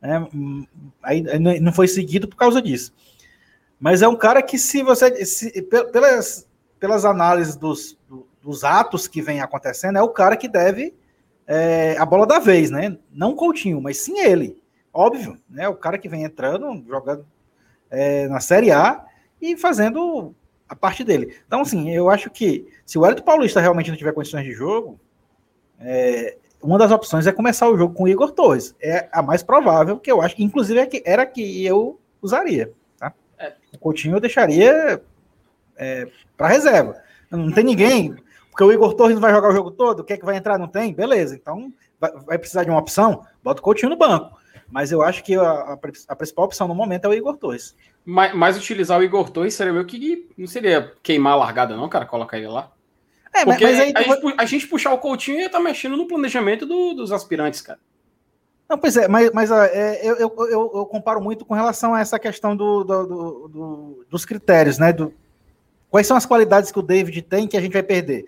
[0.00, 0.26] Né?
[1.02, 1.22] Aí
[1.60, 2.92] não foi seguido por causa disso.
[3.78, 5.24] Mas é um cara que, se você.
[5.24, 6.46] Se, pelas,
[6.78, 7.98] pelas análises dos,
[8.42, 10.94] dos atos que vem acontecendo, é o cara que deve
[11.52, 12.96] é, a bola da vez, né?
[13.10, 14.62] Não o Coutinho, mas sim ele.
[14.94, 15.68] Óbvio, né?
[15.68, 17.26] O cara que vem entrando, jogando
[17.90, 19.04] é, na Série A
[19.42, 20.32] e fazendo
[20.68, 21.36] a parte dele.
[21.44, 25.00] Então, assim, eu acho que se o Hélio Paulista realmente não tiver condições de jogo,
[25.80, 28.76] é, uma das opções é começar o jogo com o Igor Torres.
[28.80, 32.72] É a mais provável, que eu acho, inclusive é que era que eu usaria.
[32.96, 33.12] Tá?
[33.36, 33.54] É.
[33.74, 35.02] O Coutinho eu deixaria
[35.76, 37.02] é, para reserva.
[37.28, 38.14] Não tem ninguém.
[38.50, 40.36] Porque o Igor Torres não vai jogar o jogo todo, o que é que vai
[40.36, 40.58] entrar?
[40.58, 40.92] Não tem?
[40.92, 41.34] Beleza.
[41.34, 43.24] Então vai, vai precisar de uma opção?
[43.42, 44.38] Bota o Coutinho no banco.
[44.70, 45.76] Mas eu acho que a,
[46.08, 47.74] a, principal opção no momento é o Igor Torres.
[48.04, 50.28] Mas, mas, utilizar o Igor Torres seria meio que.
[50.38, 52.70] Não seria queimar a largada, não, cara, colocar ele lá.
[53.32, 55.96] É, Porque mas, aí, a, gente, a, gente, puxar o Coutinho ia estar tá mexendo
[55.96, 57.78] no planejamento do, dos aspirantes, cara.
[58.68, 62.00] Não, pois é, mas, mas é, eu, eu, eu, eu, comparo muito com relação a
[62.00, 63.06] essa questão do, do,
[63.48, 64.92] do, dos critérios, né?
[64.92, 65.12] Do,
[65.90, 68.24] Quais são as qualidades que o David tem que a gente vai perder?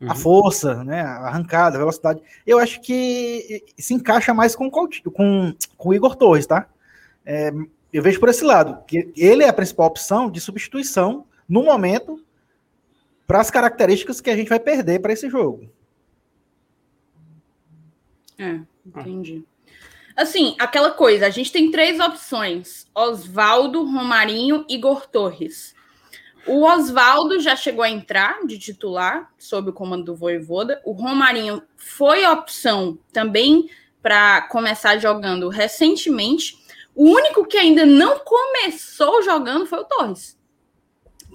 [0.00, 0.10] Uhum.
[0.10, 1.02] A força, né?
[1.02, 2.22] A arrancada, a velocidade.
[2.46, 4.88] Eu acho que se encaixa mais com, com,
[5.76, 6.68] com o Igor Torres, tá?
[7.26, 7.52] É,
[7.92, 12.24] eu vejo por esse lado, que ele é a principal opção de substituição no momento
[13.26, 15.68] para as características que a gente vai perder para esse jogo.
[18.38, 19.44] É, entendi.
[20.16, 25.74] Assim, aquela coisa, a gente tem três opções: Oswaldo, Romarinho e Igor Torres.
[26.46, 30.80] O Oswaldo já chegou a entrar de titular sob o comando do Voivoda.
[30.84, 33.68] O Romarinho foi opção também
[34.02, 36.58] para começar jogando recentemente.
[36.94, 40.38] O único que ainda não começou jogando foi o Torres,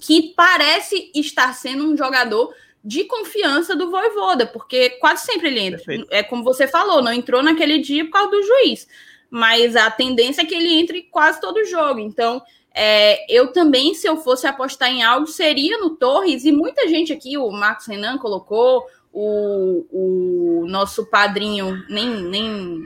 [0.01, 5.77] que parece estar sendo um jogador de confiança do Voivoda, porque quase sempre ele entra.
[5.77, 6.07] Perfeito.
[6.11, 8.87] É como você falou, não entrou naquele dia por causa do juiz,
[9.29, 11.99] mas a tendência é que ele entre quase todo jogo.
[11.99, 12.43] Então,
[12.75, 17.13] é, eu também, se eu fosse apostar em algo, seria no Torres, e muita gente
[17.13, 22.83] aqui, o Marcos Renan colocou, o, o nosso padrinho, nem, nem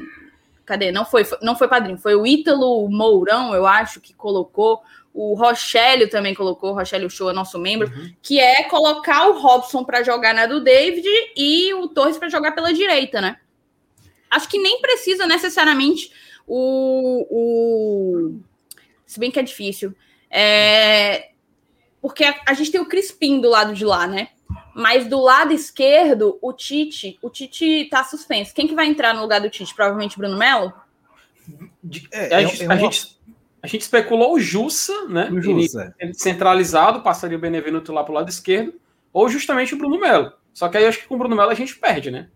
[0.63, 0.91] cadê?
[0.91, 4.79] Não foi, não foi padrinho, foi o Ítalo Mourão, eu acho, que colocou.
[5.11, 8.13] O Rochélio também colocou, o Rochélio Show é nosso membro, uhum.
[8.21, 12.51] que é colocar o Robson para jogar na do David e o Torres para jogar
[12.51, 13.37] pela direita, né?
[14.29, 16.11] Acho que nem precisa necessariamente
[16.45, 18.39] o, o.
[19.09, 19.95] Se bem que é difícil.
[20.29, 21.31] É,
[21.99, 24.29] porque a, a gente tem o Crispim do lado de lá, né?
[24.75, 28.53] Mas do lado esquerdo, o Tite, o Tite tá suspenso.
[28.53, 29.73] Quem que vai entrar no lugar do Tite?
[29.73, 30.71] Provavelmente Bruno Melo?
[32.11, 33.19] É, a, gente, a, gente,
[33.63, 35.27] a, gente, especulou o Jussa, né?
[35.31, 35.95] O Jussa.
[35.97, 38.79] Ele, ele centralizado, passaria o Benevenuto lá pro lado esquerdo,
[39.11, 40.33] ou justamente o Bruno Melo.
[40.53, 42.29] Só que aí acho que com o Bruno Melo a gente perde, né?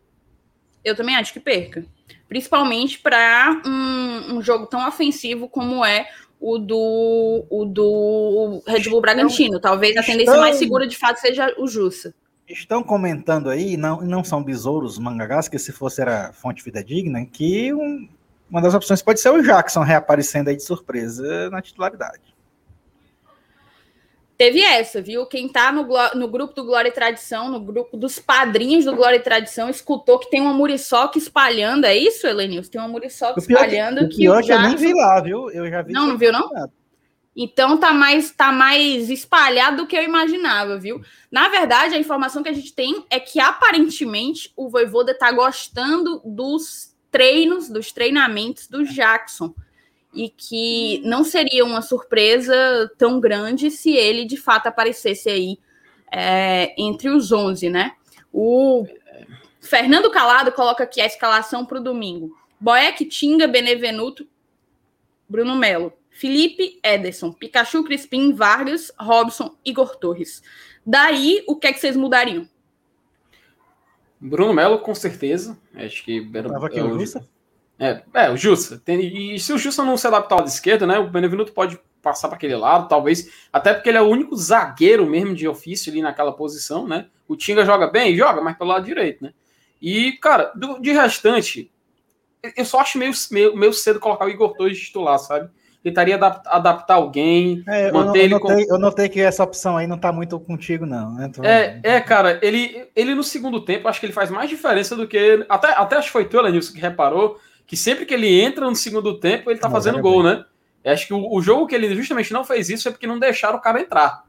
[0.83, 1.85] Eu também acho que perca.
[2.27, 6.09] Principalmente para um, um jogo tão ofensivo como é
[6.43, 9.61] o do, o do Red Bull Bragantino.
[9.61, 12.13] Talvez a tendência mais segura de fato seja o Jussa.
[12.49, 17.73] Estão comentando aí, não, não são besouros mangagás, que se fosse era fonte fidedigna, que
[17.73, 18.09] um,
[18.49, 22.32] uma das opções pode ser o Jackson reaparecendo aí de surpresa na titularidade.
[24.43, 25.25] Teve essa, viu?
[25.25, 29.15] Quem tá no, no grupo do Glória e Tradição, no grupo dos padrinhos do Glória
[29.15, 31.85] e Tradição, escutou que tem uma muriçoca espalhando.
[31.85, 32.69] É isso, Helenilson?
[32.69, 34.15] Tem uma muriçoca espalhando que.
[34.27, 35.49] O pior que, que eu nem vi lá, viu?
[35.49, 35.93] Eu já vi.
[35.93, 36.49] Não, não viu, não?
[37.33, 41.01] Então tá mais, tá mais espalhado do que eu imaginava, viu?
[41.31, 46.21] Na verdade, a informação que a gente tem é que aparentemente o Voivoda tá gostando
[46.25, 49.55] dos treinos, dos treinamentos do Jackson
[50.13, 55.57] e que não seria uma surpresa tão grande se ele de fato aparecesse aí
[56.11, 57.93] é, entre os 11, né?
[58.31, 58.85] O
[59.59, 64.27] Fernando Calado coloca aqui a escalação para o domingo: Boeck, Tinga, Benevenuto,
[65.27, 70.43] Bruno Melo, Felipe, Ederson, Pikachu, Crispim, Vargas, Robson, Igor Torres.
[70.85, 72.47] Daí, o que é que vocês mudariam?
[74.19, 75.57] Bruno Melo, com certeza.
[75.73, 76.23] Acho que.
[76.31, 76.97] Tava aqui o?
[77.83, 78.81] É, é, o Jussa.
[78.83, 80.97] Tem, e se o Jussa não se adaptar ao de esquerda, né?
[80.99, 83.29] O Benevenuto pode passar para aquele lado, talvez.
[83.51, 87.07] Até porque ele é o único zagueiro mesmo de ofício ali naquela posição, né?
[87.27, 89.33] O Tinga joga bem, joga, mas pelo lado direito, né?
[89.81, 91.69] E, cara, do, de restante,
[92.55, 95.49] eu só acho meio, meio, meio cedo colocar o Igor Torres titular, sabe?
[95.83, 98.73] Tentaria adaptar, adaptar alguém, é, manter eu, eu, notei, com...
[98.73, 101.13] eu notei que essa opção aí não tá muito contigo, não.
[101.13, 101.29] Né?
[101.33, 101.43] Tô...
[101.43, 105.05] É, é, cara, ele, ele no segundo tempo, acho que ele faz mais diferença do
[105.05, 105.45] que.
[105.49, 107.37] Até, até acho que foi tu, Elenilson, que reparou
[107.73, 110.31] que sempre que ele entra no segundo tempo, ele tá não, fazendo gol, bem.
[110.35, 110.45] né?
[110.83, 113.17] Eu acho que o, o, jogo que ele justamente não fez isso é porque não
[113.17, 114.25] deixaram o cara entrar.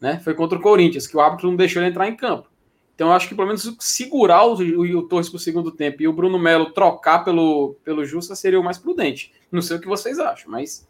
[0.00, 0.20] Né?
[0.22, 2.48] Foi contra o Corinthians, que o árbitro não deixou ele entrar em campo.
[2.94, 6.00] Então, eu acho que pelo menos segurar o, o, o Torres para o segundo tempo
[6.00, 9.32] e o Bruno Melo trocar pelo, pelo Justa seria o mais prudente.
[9.50, 10.86] Não sei o que vocês acham, mas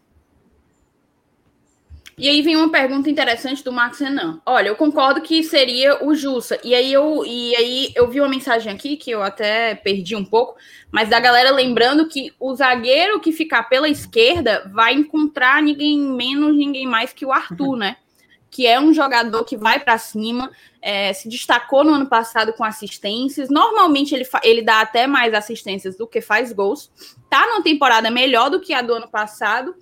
[2.19, 4.41] e aí vem uma pergunta interessante do Max Renan.
[4.45, 6.59] Olha, eu concordo que seria o Jussa.
[6.65, 10.25] E aí eu, e aí eu vi uma mensagem aqui que eu até perdi um
[10.25, 10.57] pouco,
[10.91, 16.57] mas da galera lembrando que o zagueiro que ficar pela esquerda vai encontrar ninguém menos,
[16.57, 17.95] ninguém mais que o Arthur, né?
[18.51, 20.51] Que é um jogador que vai para cima,
[20.81, 23.49] é, se destacou no ano passado com assistências.
[23.49, 26.91] Normalmente ele, ele dá até mais assistências do que faz gols.
[27.29, 29.73] Tá numa temporada melhor do que a do ano passado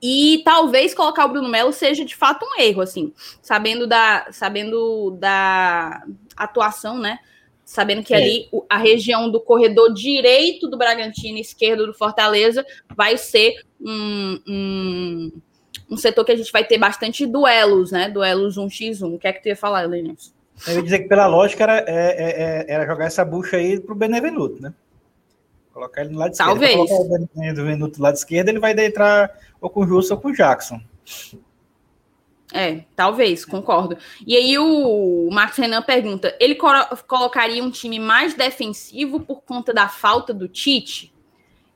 [0.00, 5.16] e talvez colocar o Bruno Melo seja de fato um erro, assim, sabendo da, sabendo
[5.18, 6.04] da
[6.36, 7.18] atuação, né?
[7.64, 8.16] Sabendo que é.
[8.16, 12.64] ali a região do corredor direito do Bragantino, esquerdo do Fortaleza,
[12.96, 15.32] vai ser um, um,
[15.90, 18.08] um setor que a gente vai ter bastante duelos, né?
[18.08, 19.14] Duelos 1x1.
[19.14, 20.30] O que é que tu ia falar, Lenilson?
[20.66, 23.78] Eu ia dizer que pela lógica era, é, é, é era jogar essa bucha aí
[23.80, 24.72] pro Benevenuto, né?
[25.72, 26.48] Colocar ele no lado esquerdo.
[26.48, 26.74] Talvez.
[26.74, 30.28] Colocar o Benevenuto do lado esquerdo, ele vai entrar ou com o Justo ou com
[30.28, 30.80] o Jackson.
[32.52, 33.98] É, talvez, concordo.
[34.26, 36.54] E aí o Marcos Renan pergunta: ele
[37.06, 41.12] colocaria um time mais defensivo por conta da falta do Tite?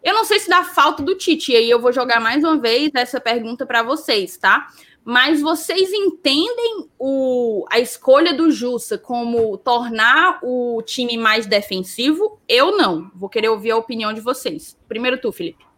[0.03, 2.57] Eu não sei se da falta do Tite, e aí eu vou jogar mais uma
[2.57, 4.67] vez essa pergunta para vocês, tá?
[5.05, 12.41] Mas vocês entendem o, a escolha do Jussa como tornar o time mais defensivo?
[12.49, 13.11] Eu não.
[13.15, 14.79] Vou querer ouvir a opinião de vocês.
[14.89, 15.72] Primeiro tu, Felipe.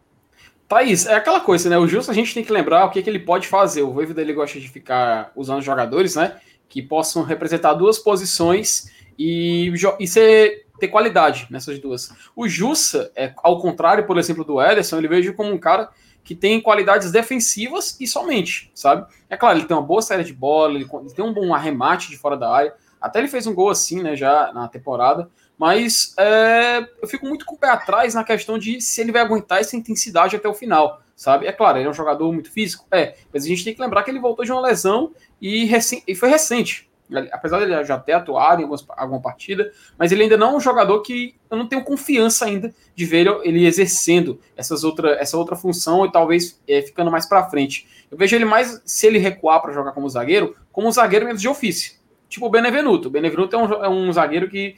[0.75, 1.79] Thaís, é aquela coisa, né?
[1.79, 3.83] O Justo a gente tem que lembrar o que, que ele pode fazer.
[3.83, 6.37] O Voivoda dele gosta de ficar usando jogadores, né?
[6.69, 12.13] Que possam representar duas posições e, e ser, ter qualidade nessas duas.
[12.35, 15.91] O Jussa, é, ao contrário, por exemplo, do Ederson, ele vejo como um cara
[16.25, 19.07] que tem qualidades defensivas e somente, sabe?
[19.31, 22.17] É claro, ele tem uma boa série de bola, ele tem um bom arremate de
[22.17, 22.75] fora da área.
[23.01, 25.31] Até ele fez um gol assim, né, já na temporada.
[25.65, 29.23] Mas é, eu fico muito com o pé atrás na questão de se ele vai
[29.23, 31.47] aguentar essa intensidade até o final, sabe?
[31.47, 34.03] É claro, ele é um jogador muito físico, é, mas a gente tem que lembrar
[34.03, 35.67] que ele voltou de uma lesão e,
[36.07, 36.91] e foi recente,
[37.33, 40.61] apesar dele já ter atuado em algumas, alguma partida, mas ele ainda não é um
[40.61, 45.57] jogador que eu não tenho confiança ainda de ver ele exercendo essas outra, essa outra
[45.57, 47.89] função e talvez é, ficando mais para frente.
[48.11, 51.41] Eu vejo ele mais, se ele recuar para jogar como zagueiro, como um zagueiro menos
[51.41, 51.95] de ofício.
[52.29, 53.09] Tipo o Benevenuto.
[53.09, 54.77] O Benevenuto é um, é um zagueiro que,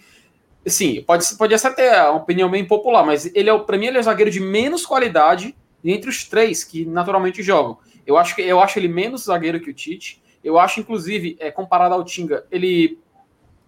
[0.66, 3.96] sim, pode, pode até ter uma opinião bem popular, mas ele é, para mim, ele
[3.96, 7.78] é o zagueiro de menos qualidade entre os três que naturalmente jogam.
[8.06, 10.22] Eu acho que eu acho ele menos zagueiro que o Tite.
[10.42, 12.98] Eu acho, inclusive, é, comparado ao Tinga, ele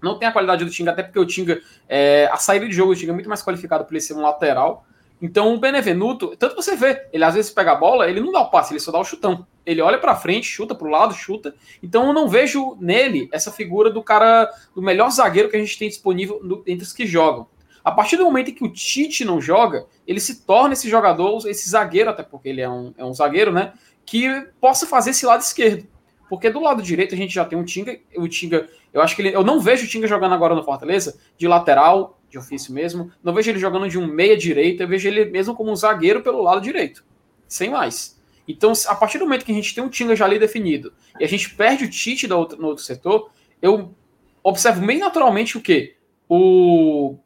[0.01, 2.95] não tem a qualidade do Tinga, até porque o Tinga, é, a saída de jogo
[2.95, 4.85] do Tinga é muito mais qualificado para ele ser um lateral.
[5.21, 8.41] Então o Benevenuto, tanto você vê, ele às vezes pega a bola, ele não dá
[8.41, 9.45] o passe, ele só dá o chutão.
[9.69, 11.55] Ele olha para frente, chuta para o lado, chuta.
[11.83, 15.79] Então eu não vejo nele essa figura do cara, do melhor zagueiro que a gente
[15.79, 17.47] tem disponível no, entre os que jogam.
[17.85, 21.47] A partir do momento em que o Tite não joga, ele se torna esse jogador,
[21.47, 23.75] esse zagueiro, até porque ele é um, é um zagueiro, né?
[24.07, 25.87] Que possa fazer esse lado esquerdo.
[26.31, 29.21] Porque do lado direito a gente já tem um Tinga, o Tinga, eu acho que
[29.21, 33.13] ele, eu não vejo o Tinga jogando agora no Fortaleza de lateral, de ofício mesmo.
[33.23, 36.23] Não vejo ele jogando de um meia direita, eu vejo ele mesmo como um zagueiro
[36.23, 37.05] pelo lado direito.
[37.47, 38.18] Sem mais.
[38.49, 41.25] Então, a partir do momento que a gente tem um Tinga já ali definido e
[41.25, 43.31] a gente perde o Tite no outro setor,
[43.61, 43.95] eu
[44.43, 45.97] observo bem naturalmente o quê?
[46.29, 47.17] O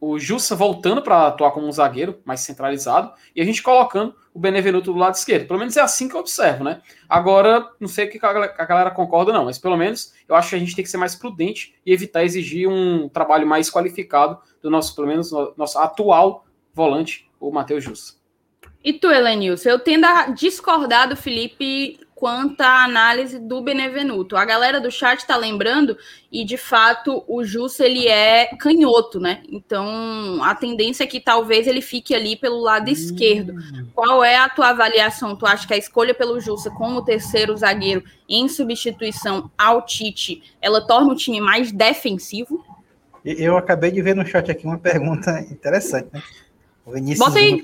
[0.00, 4.38] o Jussa voltando para atuar como um zagueiro mais centralizado e a gente colocando o
[4.38, 5.46] Benevenuto do lado esquerdo.
[5.46, 6.80] Pelo menos é assim que eu observo, né?
[7.08, 10.56] Agora, não sei o que a galera concorda, não, mas pelo menos eu acho que
[10.56, 14.70] a gente tem que ser mais prudente e evitar exigir um trabalho mais qualificado do
[14.70, 18.17] nosso, pelo menos, nosso atual volante, o Matheus Jussa.
[18.84, 24.36] E tu, Helenilson, eu tendo a discordar do Felipe quanto à análise do Benevenuto.
[24.36, 25.96] A galera do chat está lembrando,
[26.32, 29.40] e de fato o Jussa ele é canhoto, né?
[29.48, 33.54] Então a tendência é que talvez ele fique ali pelo lado esquerdo.
[33.94, 35.36] Qual é a tua avaliação?
[35.36, 40.84] Tu acha que a escolha pelo Jussa como terceiro zagueiro em substituição ao Tite, ela
[40.84, 42.64] torna o time mais defensivo?
[43.24, 46.20] Eu acabei de ver no chat aqui uma pergunta interessante, né?
[46.84, 47.60] O Vinícius Bota aí.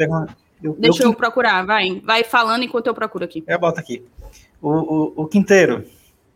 [0.63, 2.01] Eu, Deixa eu, eu, procurar, vai.
[2.01, 3.45] Vai falando enquanto eu procuro aqui.
[3.47, 4.05] Eu boto aqui.
[4.61, 5.85] O, o, o Quinteiro,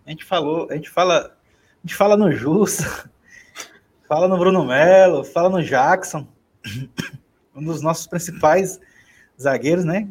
[0.07, 1.37] a gente falou, a gente fala,
[1.83, 3.11] a gente fala no Justa,
[4.07, 6.27] fala no Bruno Melo, fala no Jackson,
[7.55, 8.79] um dos nossos principais
[9.41, 10.09] zagueiros, né?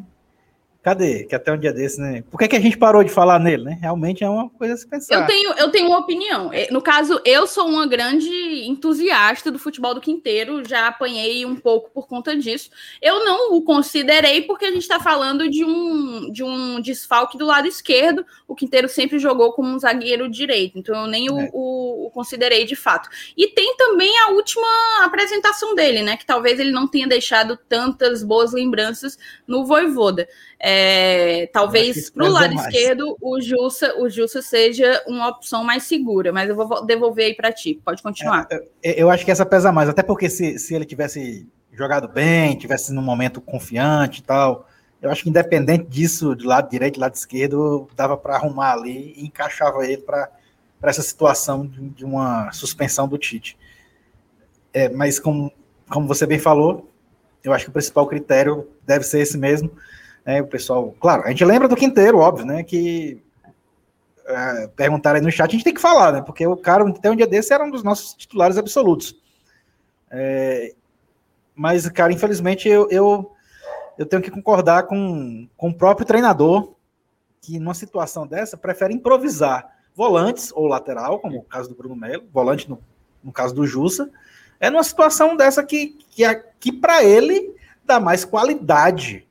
[0.88, 1.24] Cadê?
[1.24, 2.24] Que até um dia desse, né?
[2.30, 3.78] Por que, que a gente parou de falar nele, né?
[3.78, 5.20] Realmente é uma coisa a se pensar.
[5.20, 6.50] Eu tenho, eu tenho uma opinião.
[6.50, 8.30] É, no caso, eu sou uma grande
[8.66, 12.70] entusiasta do futebol do Quinteiro, já apanhei um pouco por conta disso.
[13.02, 17.44] Eu não o considerei porque a gente está falando de um, de um desfalque do
[17.44, 18.24] lado esquerdo.
[18.46, 21.50] O Quinteiro sempre jogou como um zagueiro direito, então eu nem o, é.
[21.52, 23.10] o, o considerei de fato.
[23.36, 26.16] E tem também a última apresentação dele, né?
[26.16, 30.26] Que talvez ele não tenha deixado tantas boas lembranças no Voivoda.
[30.60, 32.74] É, talvez para o lado mais.
[32.74, 37.34] esquerdo o Jussa, o Jussa seja uma opção mais segura, mas eu vou devolver aí
[37.34, 37.80] para ti.
[37.84, 38.48] Pode continuar.
[38.50, 42.58] É, eu acho que essa pesa mais, até porque se, se ele tivesse jogado bem,
[42.58, 44.66] tivesse num momento confiante e tal,
[45.00, 49.14] eu acho que independente disso, de lado direito e lado esquerdo, dava para arrumar ali
[49.16, 50.28] e encaixava ele para
[50.82, 53.56] essa situação de, de, uma suspensão do Tite.
[54.72, 55.52] É, mas como,
[55.88, 56.90] como você bem falou,
[57.44, 59.70] eu acho que o principal critério deve ser esse mesmo
[60.28, 62.62] né, o pessoal, claro, a gente lembra do Quinteiro, óbvio, né?
[62.62, 63.18] Que
[64.26, 66.20] é, perguntaram aí no chat, a gente tem que falar, né?
[66.20, 69.16] Porque o cara, até um dia desse, era um dos nossos titulares absolutos.
[70.10, 70.74] É,
[71.54, 73.32] mas, cara, infelizmente, eu, eu,
[73.96, 76.74] eu tenho que concordar com, com o próprio treinador,
[77.40, 82.28] que numa situação dessa prefere improvisar volantes ou lateral, como o caso do Bruno Melo,
[82.30, 82.78] volante no,
[83.24, 84.10] no caso do Jussa,
[84.60, 86.22] é numa situação dessa que, que,
[86.60, 89.26] que para ele dá mais qualidade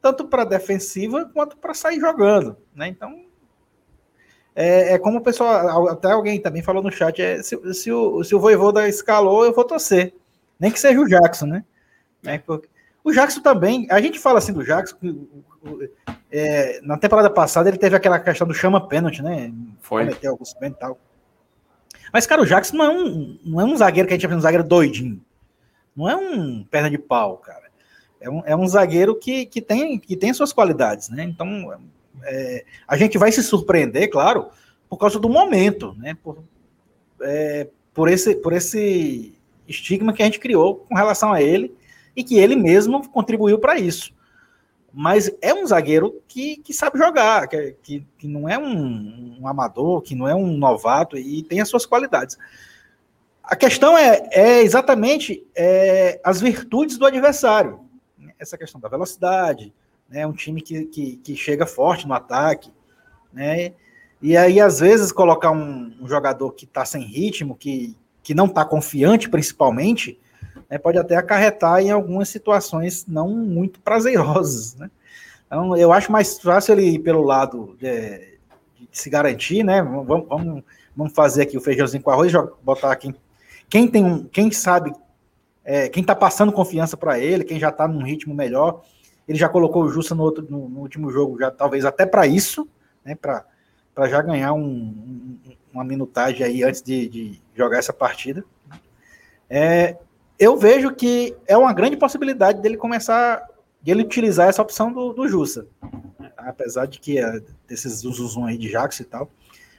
[0.00, 2.88] tanto para defensiva quanto para sair jogando, né?
[2.88, 3.24] Então,
[4.54, 8.24] é, é, como o pessoal, até alguém também falou no chat, é, se, se, o,
[8.24, 10.14] se o Voivoda escalou, eu vou torcer.
[10.58, 11.64] Nem que seja o Jackson, né?
[12.24, 12.68] É, porque,
[13.02, 14.96] o Jackson também, a gente fala assim do Jackson,
[16.30, 19.52] é, na temporada passada ele teve aquela questão do chama pênalti, né?
[19.80, 20.04] Foi.
[20.04, 20.98] Cometeu alguns tal.
[22.12, 24.34] Mas, cara, o Jackson não é um, não é um zagueiro que a gente chama
[24.34, 25.24] de um zagueiro doidinho.
[25.96, 27.69] Não é um perna de pau, cara
[28.20, 31.24] é um, é um zagueiro que, que, tem, que tem suas qualidades, né?
[31.24, 31.72] Então,
[32.22, 34.48] é, a gente vai se surpreender, claro,
[34.88, 36.16] por causa do momento, né?
[36.22, 36.38] Por,
[37.22, 39.34] é, por, esse, por esse
[39.66, 41.74] estigma que a gente criou com relação a ele
[42.14, 44.12] e que ele mesmo contribuiu para isso.
[44.92, 49.48] Mas é um zagueiro que, que sabe jogar, que, que, que não é um, um,
[49.48, 52.36] amador, que não é um novato e tem as suas qualidades.
[53.42, 57.88] A questão é, é exatamente é, as virtudes do adversário
[58.40, 59.72] essa questão da velocidade,
[60.08, 60.26] né?
[60.26, 62.72] Um time que, que, que chega forte no ataque,
[63.32, 63.72] né?
[64.22, 68.46] E aí, às vezes, colocar um, um jogador que está sem ritmo, que, que não
[68.46, 70.18] está confiante, principalmente,
[70.68, 74.90] né, pode até acarretar em algumas situações não muito prazerosas, né?
[75.46, 78.38] Então, eu acho mais fácil ele ir pelo lado de,
[78.78, 79.82] de se garantir, né?
[79.82, 80.64] Vamos, vamos,
[80.94, 82.32] vamos, fazer aqui o feijãozinho com arroz,
[82.62, 83.12] botar aqui.
[83.68, 84.92] Quem tem um, quem sabe,
[85.64, 88.82] é, quem está passando confiança para ele, quem já está num ritmo melhor,
[89.28, 92.26] ele já colocou o Justa no, outro, no, no último jogo, já talvez até para
[92.26, 92.68] isso,
[93.04, 93.14] né?
[93.14, 93.44] Para
[94.08, 95.38] já ganhar um, um,
[95.72, 98.44] uma minutagem aí antes de, de jogar essa partida.
[99.48, 99.96] É,
[100.38, 103.46] eu vejo que é uma grande possibilidade dele começar,
[103.82, 105.66] de ele utilizar essa opção do, do Jussa.
[106.36, 109.30] Apesar de que é desses zum aí de Jax e tal.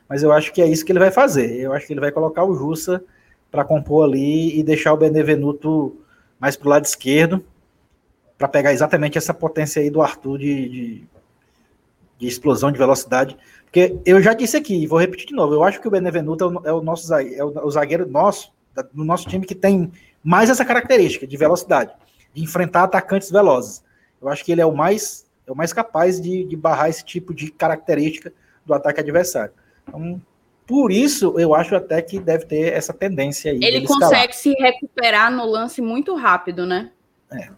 [0.07, 1.59] Mas eu acho que é isso que ele vai fazer.
[1.59, 3.03] Eu acho que ele vai colocar o Jussa
[3.51, 5.97] para compor ali e deixar o Benevenuto
[6.39, 7.43] mais pro lado esquerdo
[8.37, 11.03] para pegar exatamente essa potência aí do Arthur de, de,
[12.17, 13.37] de, explosão de velocidade.
[13.65, 16.47] Porque eu já disse aqui, vou repetir de novo, eu acho que o Benevenuto é
[16.47, 18.51] o, é o nosso é o, o zagueiro nosso,
[18.93, 19.91] do nosso time que tem
[20.23, 21.93] mais essa característica de velocidade,
[22.33, 23.83] de enfrentar atacantes velozes.
[24.21, 27.03] Eu acho que ele é o mais, é o mais capaz de, de barrar esse
[27.03, 28.33] tipo de característica
[28.65, 29.53] do ataque adversário.
[29.87, 30.21] Então,
[30.71, 33.59] por isso, eu acho até que deve ter essa tendência aí.
[33.61, 34.33] Ele consegue escalar.
[34.33, 36.93] se recuperar no lance muito rápido, né?
[37.29, 37.49] É.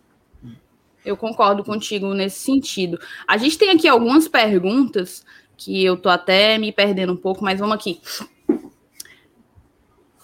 [1.05, 2.99] Eu concordo contigo nesse sentido.
[3.27, 5.23] A gente tem aqui algumas perguntas
[5.55, 8.01] que eu tô até me perdendo um pouco, mas vamos aqui.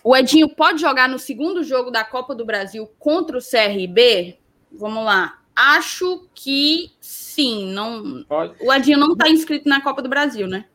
[0.03, 4.39] O Edinho pode jogar no segundo jogo da Copa do Brasil contra o CRB?
[4.71, 5.37] Vamos lá.
[5.55, 7.71] Acho que sim.
[7.71, 8.23] Não...
[8.23, 8.55] Pode.
[8.59, 10.65] O Edinho não está inscrito na Copa do Brasil, né?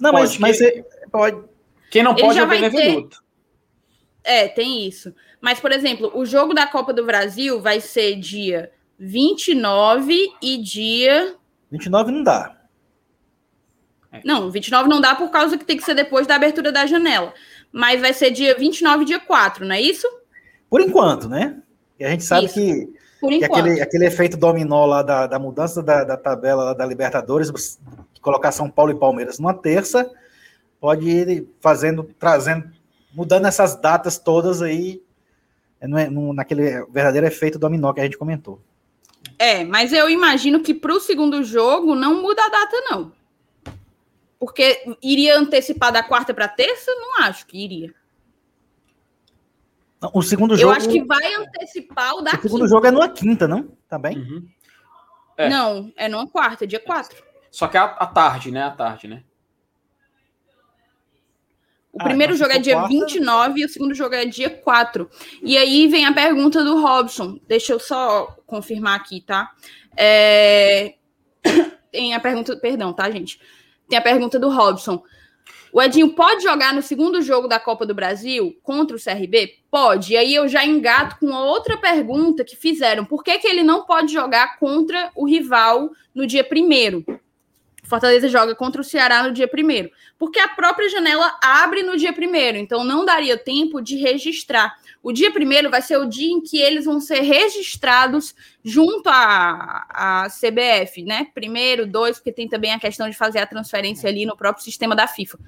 [0.00, 0.72] Não, pode, mas, mas
[1.10, 1.42] pode.
[1.90, 3.22] Quem não pode é o Benevenuto.
[4.22, 4.30] Ter...
[4.30, 5.14] É, tem isso.
[5.40, 11.36] Mas, por exemplo, o jogo da Copa do Brasil vai ser dia 29 e dia.
[11.70, 12.56] 29 não dá.
[14.24, 17.32] Não, 29 não dá por causa que tem que ser depois da abertura da janela
[17.72, 20.06] mas vai ser dia 29 dia 4, não é isso?
[20.68, 21.56] Por enquanto, né?
[21.98, 22.54] E a gente sabe isso.
[22.54, 27.78] que, que aquele, aquele efeito dominó lá da, da mudança da, da tabela da Libertadores,
[28.20, 30.10] colocar São Paulo e Palmeiras numa terça,
[30.80, 32.70] pode ir fazendo, trazendo,
[33.12, 35.02] mudando essas datas todas aí,
[35.80, 38.60] é, no, naquele verdadeiro efeito dominó que a gente comentou.
[39.38, 43.12] É, mas eu imagino que para o segundo jogo não muda a data, não.
[44.38, 46.90] Porque iria antecipar da quarta para terça?
[46.92, 47.92] Não acho que iria.
[50.12, 50.72] O segundo jogo.
[50.72, 52.68] Eu acho que vai antecipar o da O segundo quinta.
[52.68, 53.68] jogo é numa quinta, não?
[53.88, 54.16] Também?
[54.16, 54.48] Uhum.
[55.36, 55.48] É.
[55.48, 57.27] Não, é numa quarta, dia 4.
[57.50, 58.64] Só que é a tarde, né?
[58.64, 59.22] A tarde, né?
[61.92, 62.88] O ah, primeiro então jogo é dia quarta...
[62.88, 65.10] 29 e o segundo jogo é dia 4.
[65.42, 67.40] E aí vem a pergunta do Robson.
[67.48, 69.50] Deixa eu só confirmar aqui, tá?
[69.96, 70.94] É...
[71.90, 73.40] Tem a pergunta, perdão, tá, gente?
[73.88, 75.02] Tem a pergunta do Robson.
[75.72, 79.56] O Edinho pode jogar no segundo jogo da Copa do Brasil contra o CRB?
[79.70, 80.12] Pode.
[80.12, 83.04] E aí eu já engato com outra pergunta que fizeram.
[83.04, 87.04] Por que, que ele não pode jogar contra o rival no dia primeiro?
[87.88, 89.90] Fortaleza joga contra o Ceará no dia primeiro.
[90.18, 92.58] Porque a própria janela abre no dia primeiro.
[92.58, 94.76] Então não daria tempo de registrar.
[95.02, 99.86] O dia primeiro vai ser o dia em que eles vão ser registrados junto à,
[99.88, 101.28] à CBF, né?
[101.34, 104.94] Primeiro, dois, porque tem também a questão de fazer a transferência ali no próprio sistema
[104.94, 105.38] da FIFA.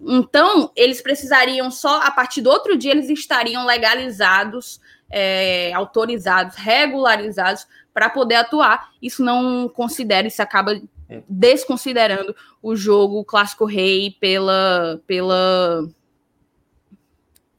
[0.00, 4.80] Então, eles precisariam só, a partir do outro dia, eles estariam legalizados,
[5.10, 8.88] é, autorizados, regularizados para poder atuar.
[9.02, 10.80] Isso não considera, isso acaba.
[11.28, 15.88] Desconsiderando o jogo Clássico Rei pela, pela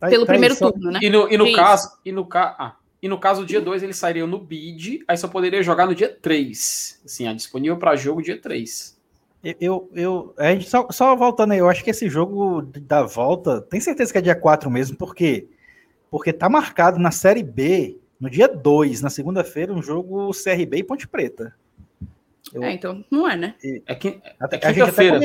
[0.02, 1.00] Tá, pelo tá primeiro turno, né?
[1.00, 2.56] E no, e no caso, e no, ca...
[2.58, 5.94] ah, e no caso, dia 2 ele sairia no bid, aí só poderia jogar no
[5.94, 7.02] dia 3.
[7.06, 9.00] Assim, é disponível para jogo dia 3.
[9.60, 13.62] Eu, eu, a gente só, só voltando aí, eu acho que esse jogo da volta,
[13.62, 15.48] tem certeza que é dia 4 mesmo, porque
[16.10, 20.84] porque tá marcado na Série B, no dia 2, na segunda-feira, um jogo CRB e
[20.84, 21.56] Ponte Preta.
[22.54, 23.56] Eu, é, então não é, né?
[23.86, 25.20] É, que, é quinta-feira.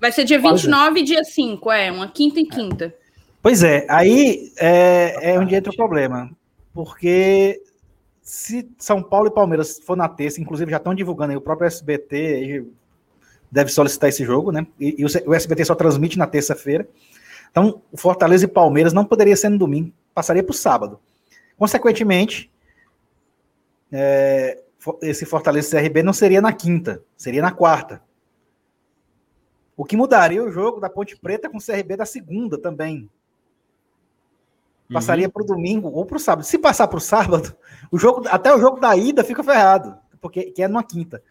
[0.00, 2.94] Vai ser dia 29 e dia 5, é, uma quinta e quinta.
[3.42, 6.30] Pois é, aí é, é onde entra o problema.
[6.74, 7.62] Porque
[8.22, 11.66] se São Paulo e Palmeiras for na terça, inclusive já estão divulgando aí, o próprio
[11.66, 12.66] SBT
[13.50, 14.66] deve solicitar esse jogo, né?
[14.78, 16.86] E, e o SBT só transmite na terça-feira.
[17.50, 21.00] Então, o Fortaleza e Palmeiras não poderia ser no domingo, passaria para o sábado.
[21.56, 22.50] Consequentemente,
[23.90, 24.60] é,
[25.02, 28.02] esse Fortaleza CRB não seria na quinta, seria na quarta.
[29.76, 33.10] O que mudaria o jogo da Ponte Preta com o CRB da segunda também.
[34.92, 35.32] Passaria uhum.
[35.32, 36.44] para o domingo ou para o sábado.
[36.44, 37.54] Se passar para o sábado,
[37.90, 41.22] o jogo, até o jogo da ida fica ferrado, porque que é numa quinta.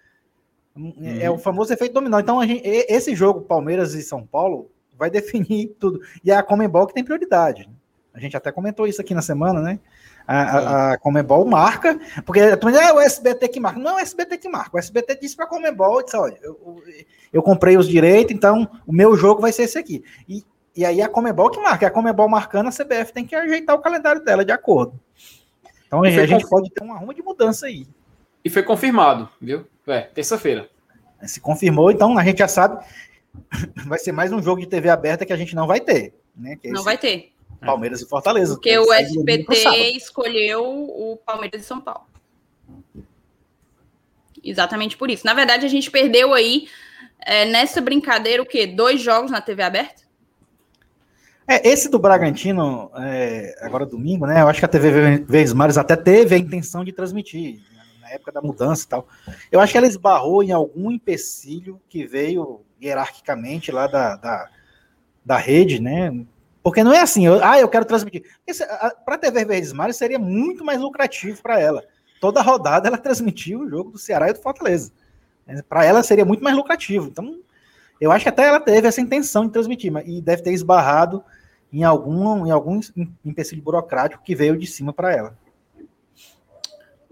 [0.75, 0.93] Uhum.
[1.19, 2.19] É o famoso efeito dominó.
[2.19, 6.01] Então, gente, esse jogo, Palmeiras e São Paulo, vai definir tudo.
[6.23, 7.69] E é a Comembol que tem prioridade.
[8.13, 9.79] A gente até comentou isso aqui na semana, né?
[10.27, 13.79] A, a, a Comembol marca, porque é o SBT que marca.
[13.79, 14.75] Não é o SBT que marca.
[14.75, 16.83] O SBT disse para a Comembol, disse, olha, eu,
[17.31, 20.03] eu, comprei os direitos, então o meu jogo vai ser esse aqui.
[20.27, 20.43] E,
[20.75, 21.85] e aí a Comembol que marca.
[21.85, 24.99] A Comembol marcando, a CBF tem que ajeitar o calendário dela de acordo.
[25.87, 26.49] Então a gente conf...
[26.49, 27.87] pode ter uma ruma de mudança aí.
[28.43, 29.65] E foi confirmado, viu?
[29.87, 30.69] É, terça-feira.
[31.23, 32.83] Se confirmou, então a gente já sabe.
[33.87, 36.13] Vai ser mais um jogo de TV aberta que a gente não vai ter.
[36.35, 36.57] Né?
[36.65, 37.33] não vai ter.
[37.59, 38.55] Palmeiras e Fortaleza.
[38.55, 42.05] Porque o SBT escolheu o Palmeiras e São Paulo.
[44.43, 45.25] Exatamente por isso.
[45.25, 46.67] Na verdade, a gente perdeu aí
[47.19, 48.67] é, nessa brincadeira o quê?
[48.67, 50.03] Dois jogos na TV aberta?
[51.47, 54.41] É, esse do Bragantino, é, agora domingo, né?
[54.41, 57.61] Eu acho que a TV Verdes até teve a intenção de transmitir
[58.01, 59.07] na época da mudança e tal.
[59.51, 64.49] Eu acho que ela esbarrou em algum empecilho que veio hierarquicamente lá da, da,
[65.23, 66.11] da rede, né?
[66.65, 68.23] Porque não é assim, eu, ah, eu quero transmitir.
[69.05, 71.83] Para a TV Verdes Mares seria muito mais lucrativo para ela.
[72.19, 74.91] Toda rodada ela transmitiu o jogo do Ceará e do Fortaleza.
[75.69, 77.09] Para ela seria muito mais lucrativo.
[77.09, 77.39] Então,
[78.01, 81.23] eu acho que até ela teve essa intenção de transmitir, mas, e deve ter esbarrado
[81.71, 82.79] em algum, em algum
[83.23, 85.37] empecilho burocrático que veio de cima para ela.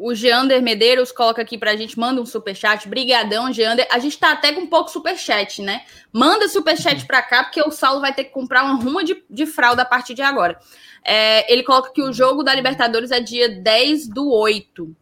[0.05, 2.89] O Geander Medeiros coloca aqui pra gente, manda um superchat.
[2.89, 3.87] Brigadão, Geander.
[3.89, 5.83] A gente tá até com um pouco superchat, né?
[6.11, 9.45] Manda superchat pra cá, porque o Saulo vai ter que comprar uma ruma de, de
[9.45, 10.59] fralda a partir de agora.
[11.05, 14.93] É, ele coloca que o jogo da Libertadores é dia 10 do 8.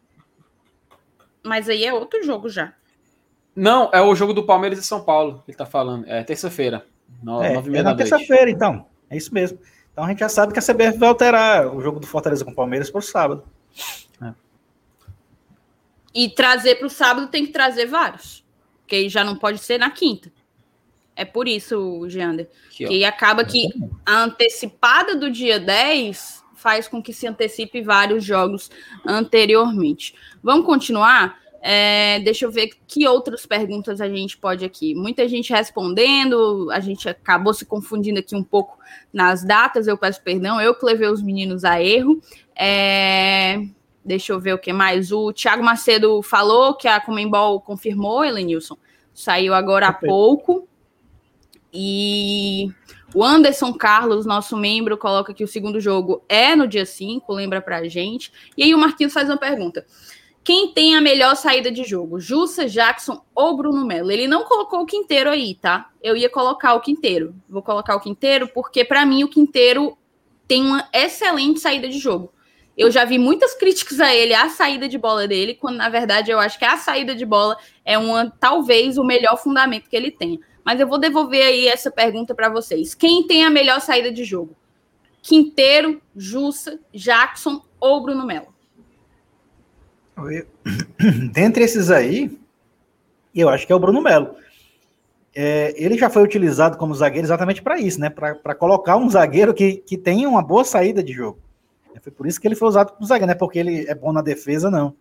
[1.42, 2.72] Mas aí é outro jogo já.
[3.56, 6.04] Não, é o jogo do Palmeiras e São Paulo, ele tá falando.
[6.06, 6.86] É terça-feira.
[7.42, 8.86] É, é na terça-feira, então.
[9.10, 9.58] É isso mesmo.
[9.92, 12.52] Então a gente já sabe que a CBF vai alterar o jogo do Fortaleza com
[12.52, 13.42] o Palmeiras para o sábado.
[16.14, 18.44] E trazer para o sábado tem que trazer vários.
[18.86, 20.32] Que já não pode ser na quinta.
[21.14, 22.48] É por isso, Geander.
[22.66, 23.68] Aqui, que acaba que
[24.04, 28.70] a antecipada do dia 10 faz com que se antecipe vários jogos
[29.04, 30.14] anteriormente.
[30.42, 31.42] Vamos continuar?
[31.64, 34.94] É, deixa eu ver que outras perguntas a gente pode aqui.
[34.94, 38.76] Muita gente respondendo, a gente acabou se confundindo aqui um pouco
[39.12, 42.20] nas datas, eu peço perdão, eu que levei os meninos a erro.
[42.56, 43.64] É,
[44.04, 45.12] Deixa eu ver o que mais.
[45.12, 48.76] O Thiago Macedo falou que a Comembol confirmou, Elenilson.
[49.14, 50.66] Saiu agora há pouco.
[51.72, 52.68] E
[53.14, 57.62] o Anderson Carlos, nosso membro, coloca que o segundo jogo é no dia 5, lembra
[57.62, 58.32] pra gente.
[58.56, 59.86] E aí o Marquinhos faz uma pergunta.
[60.44, 62.18] Quem tem a melhor saída de jogo?
[62.18, 64.10] Jussa, Jackson ou Bruno Melo?
[64.10, 65.90] Ele não colocou o Quinteiro aí, tá?
[66.02, 67.34] Eu ia colocar o Quinteiro.
[67.48, 69.96] Vou colocar o Quinteiro porque, para mim, o Quinteiro
[70.48, 72.32] tem uma excelente saída de jogo.
[72.76, 76.30] Eu já vi muitas críticas a ele, a saída de bola dele, quando na verdade
[76.30, 80.10] eu acho que a saída de bola é uma talvez o melhor fundamento que ele
[80.10, 80.38] tenha.
[80.64, 82.94] Mas eu vou devolver aí essa pergunta para vocês.
[82.94, 84.56] Quem tem a melhor saída de jogo?
[85.20, 88.52] Quinteiro, Jussa, Jackson ou Bruno Melo?
[91.32, 92.30] Dentre esses aí,
[93.34, 94.34] eu acho que é o Bruno Melo.
[95.34, 98.10] É, ele já foi utilizado como zagueiro exatamente para isso, né?
[98.10, 101.38] Para colocar um zagueiro que, que tem uma boa saída de jogo.
[102.00, 104.12] Foi por isso que ele foi usado como zagueiro, não é porque ele é bom
[104.12, 104.94] na defesa, não.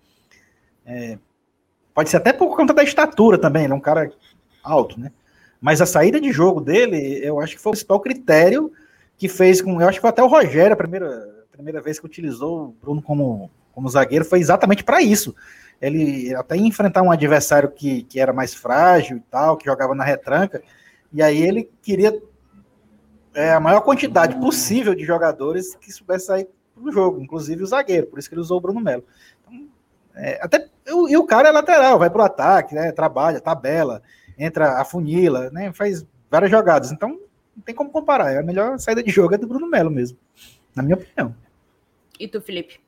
[0.86, 1.18] É,
[1.94, 4.12] pode ser até por conta da estatura também, ele é um cara
[4.64, 5.12] alto, né?
[5.60, 8.72] Mas a saída de jogo dele, eu acho que foi o principal critério
[9.16, 9.80] que fez com.
[9.80, 12.76] Eu acho que foi até o Rogério, a primeira, a primeira vez que utilizou o
[12.82, 15.36] Bruno como, como zagueiro, foi exatamente para isso.
[15.80, 20.04] Ele até enfrentar um adversário que, que era mais frágil e tal, que jogava na
[20.04, 20.64] retranca,
[21.14, 22.20] e aí ele queria
[23.34, 26.48] é, a maior quantidade possível de jogadores que soubesse sair
[26.82, 29.04] no jogo, inclusive o zagueiro, por isso que ele usou o Bruno Melo.
[29.42, 29.68] Então,
[30.16, 34.02] é, até, e o cara é lateral, vai para o ataque, né, trabalha, tabela,
[34.38, 36.92] entra, afunila, né, faz várias jogadas.
[36.92, 37.20] Então,
[37.56, 38.32] não tem como comparar.
[38.32, 40.18] É a melhor saída de jogo é do Bruno Melo mesmo,
[40.76, 41.36] na minha opinião.
[42.20, 42.80] E tu, Felipe?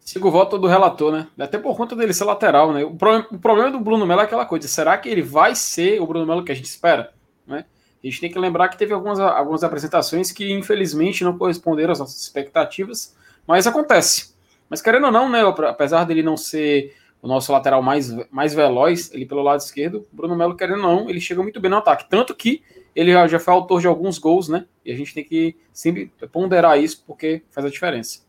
[0.00, 1.28] Sigo o voto do relator, né?
[1.38, 2.84] Até por conta dele ser lateral, né?
[2.84, 6.00] O, pro, o problema do Bruno Melo é aquela coisa: será que ele vai ser
[6.00, 7.12] o Bruno Melo que a gente espera?
[7.46, 7.64] Né?
[8.02, 12.00] A gente tem que lembrar que teve algumas, algumas apresentações que, infelizmente, não corresponderam às
[12.00, 13.14] nossas expectativas,
[13.46, 14.34] mas acontece.
[14.68, 19.12] Mas querendo ou não, né, apesar dele não ser o nosso lateral mais, mais veloz,
[19.12, 22.08] ele pelo lado esquerdo, Bruno Melo, querendo ou não, ele chega muito bem no ataque.
[22.10, 22.62] Tanto que
[22.94, 24.66] ele já, foi autor de alguns gols, né?
[24.84, 28.20] E a gente tem que sempre ponderar isso, porque faz a diferença.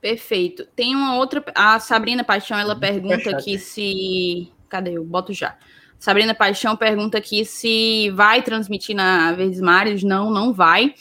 [0.00, 0.66] Perfeito.
[0.76, 1.44] Tem uma outra.
[1.54, 4.52] A Sabrina Paixão, ela pergunta aqui se.
[4.68, 5.04] Cadê eu?
[5.04, 5.56] Boto já.
[5.98, 10.04] Sabrina Paixão pergunta aqui se vai transmitir na Verdes Mares.
[10.04, 10.94] Não, não vai.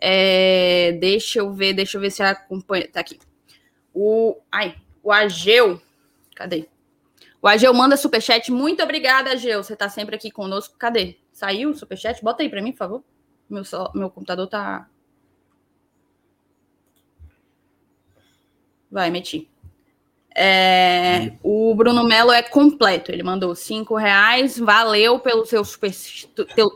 [0.00, 2.88] É, deixa eu ver, deixa eu ver se acompanha.
[2.88, 3.18] Tá aqui.
[3.92, 5.80] O, ai, o Ageu,
[6.34, 6.68] cadê?
[7.42, 8.50] O Ageu manda superchat.
[8.50, 9.62] Muito obrigada, Ageu.
[9.62, 10.76] Você está sempre aqui conosco.
[10.78, 11.16] Cadê?
[11.32, 12.22] Saiu o superchat?
[12.22, 13.04] Bota aí para mim, por favor.
[13.48, 13.62] Meu,
[13.94, 14.88] meu computador tá.
[18.90, 19.48] Vai, meti.
[20.42, 23.12] É, o Bruno Melo é completo.
[23.12, 25.92] Ele mandou cinco reais, valeu pelo seu super,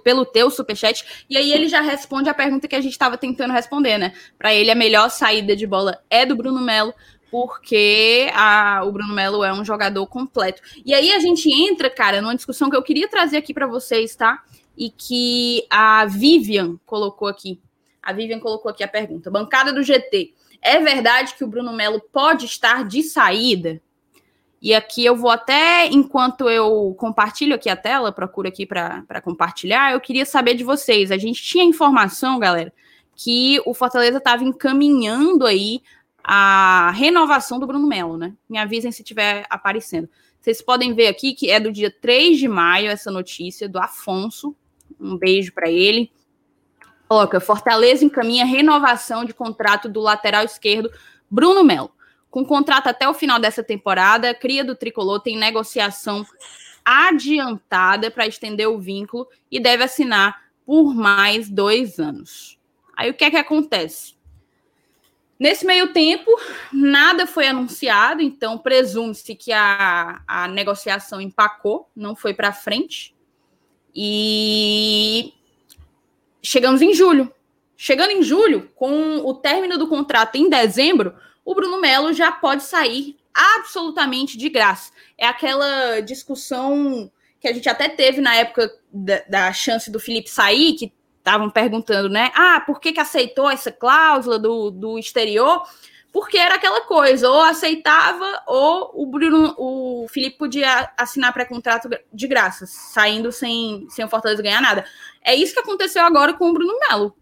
[0.04, 1.24] pelo teu superchat.
[1.30, 4.12] E aí ele já responde a pergunta que a gente estava tentando responder, né?
[4.36, 6.92] Para ele a melhor saída de bola é do Bruno Melo,
[7.30, 10.60] porque a, o Bruno Melo é um jogador completo.
[10.84, 14.14] E aí a gente entra, cara, numa discussão que eu queria trazer aqui para vocês,
[14.14, 14.42] tá?
[14.76, 17.58] E que a Vivian colocou aqui.
[18.02, 19.30] A Vivian colocou aqui a pergunta.
[19.30, 20.34] Bancada do GT.
[20.64, 23.82] É verdade que o Bruno Melo pode estar de saída?
[24.62, 29.92] E aqui eu vou até, enquanto eu compartilho aqui a tela, procuro aqui para compartilhar,
[29.92, 31.10] eu queria saber de vocês.
[31.10, 32.72] A gente tinha informação, galera,
[33.14, 35.82] que o Fortaleza estava encaminhando aí
[36.24, 38.32] a renovação do Bruno Melo, né?
[38.48, 40.08] Me avisem se estiver aparecendo.
[40.40, 44.56] Vocês podem ver aqui que é do dia 3 de maio essa notícia do Afonso.
[44.98, 46.10] Um beijo para ele.
[47.14, 50.90] Coloca, Fortaleza encaminha renovação de contrato do lateral esquerdo
[51.30, 51.92] Bruno Melo.
[52.28, 56.26] Com contrato até o final dessa temporada, cria do Tricolor tem negociação
[56.84, 62.58] adiantada para estender o vínculo e deve assinar por mais dois anos.
[62.96, 64.16] Aí o que é que acontece?
[65.38, 66.28] Nesse meio tempo,
[66.72, 73.14] nada foi anunciado, então presume-se que a, a negociação empacou, não foi para frente.
[73.94, 75.32] E
[76.44, 77.32] chegamos em julho.
[77.76, 81.14] Chegando em julho, com o término do contrato em dezembro,
[81.44, 84.92] o Bruno Melo já pode sair absolutamente de graça.
[85.18, 90.30] É aquela discussão que a gente até teve na época da, da chance do Felipe
[90.30, 92.30] sair, que estavam perguntando, né?
[92.34, 95.62] Ah, por que, que aceitou essa cláusula do, do exterior?
[96.14, 102.28] Porque era aquela coisa, ou aceitava, ou o Bruno, o Felipe podia assinar pré-contrato de
[102.28, 104.84] graça, saindo sem, sem o Fortaleza ganhar nada.
[105.20, 107.16] É isso que aconteceu agora com o Bruno Melo.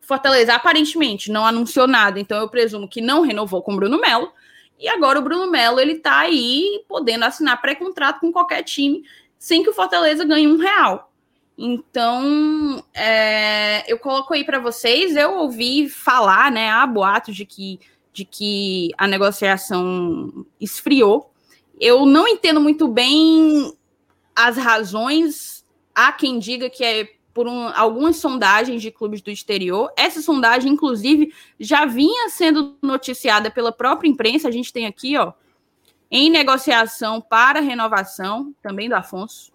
[0.00, 4.32] Fortaleza aparentemente não anunciou nada, então eu presumo que não renovou com o Bruno Melo.
[4.78, 9.02] E agora o Bruno Melo ele tá aí podendo assinar pré-contrato com qualquer time
[9.38, 11.12] sem que o Fortaleza ganhe um real.
[11.58, 15.14] Então, é, eu coloco aí para vocês.
[15.14, 17.78] Eu ouvi falar, né, há boatos de que,
[18.18, 21.30] de que a negociação esfriou.
[21.80, 23.72] Eu não entendo muito bem
[24.34, 25.64] as razões
[25.94, 29.92] há quem diga que é por um, algumas sondagens de clubes do exterior.
[29.96, 34.48] Essa sondagem, inclusive, já vinha sendo noticiada pela própria imprensa.
[34.48, 35.32] A gente tem aqui, ó,
[36.10, 39.52] em negociação para renovação, também do Afonso,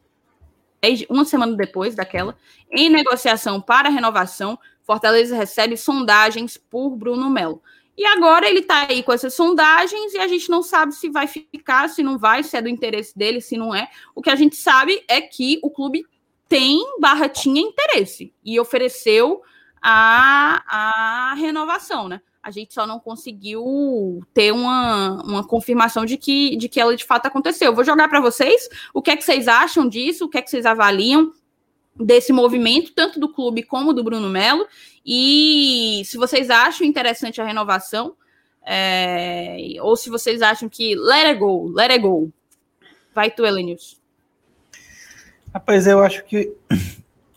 [1.09, 2.37] uma semana depois daquela,
[2.71, 7.61] em negociação para renovação, Fortaleza recebe sondagens por Bruno Melo.
[7.97, 11.27] E agora ele está aí com essas sondagens e a gente não sabe se vai
[11.27, 13.87] ficar, se não vai, se é do interesse dele, se não é.
[14.15, 16.05] O que a gente sabe é que o clube
[16.49, 19.41] tem barra tinha interesse e ofereceu
[19.81, 22.21] a, a renovação, né?
[22.41, 27.05] A gente só não conseguiu ter uma, uma confirmação de que, de que ela de
[27.05, 27.67] fato aconteceu.
[27.67, 30.41] Eu vou jogar para vocês o que é que vocês acham disso, o que é
[30.41, 31.31] que vocês avaliam
[31.95, 34.65] desse movimento, tanto do clube como do Bruno Melo,
[35.05, 38.15] e se vocês acham interessante a renovação,
[38.65, 42.31] é, ou se vocês acham que let it go, let it go.
[43.13, 44.01] Vai tu, Elenius.
[45.53, 46.51] Rapaz, eu acho que,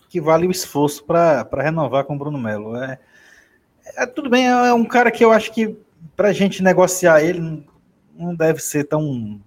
[0.09, 2.77] que vale o esforço para renovar com o Bruno Melo.
[2.77, 2.99] É,
[3.97, 5.77] é, tudo bem, é um cara que eu acho que
[6.17, 7.63] para a gente negociar ele
[8.15, 9.39] não deve ser tão,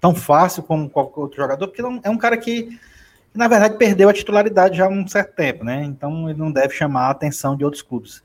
[0.00, 2.78] tão fácil como qualquer outro jogador, porque é um cara que,
[3.38, 5.84] na verdade, perdeu a titularidade já há um certo tempo, né?
[5.84, 8.20] Então ele não deve chamar a atenção de outros clubes.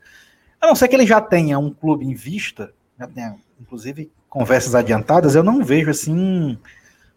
[0.60, 4.74] A não ser que ele já tenha um clube em vista, já tenha, inclusive, conversas
[4.74, 6.58] adiantadas, eu não vejo assim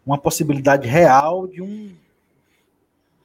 [0.06, 1.92] uma possibilidade real de um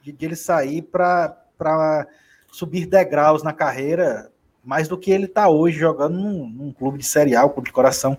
[0.02, 2.08] de, de ele sair para
[2.52, 4.32] subir degraus na carreira,
[4.64, 8.18] mais do que ele está hoje jogando num, num, clube de um clube de coração.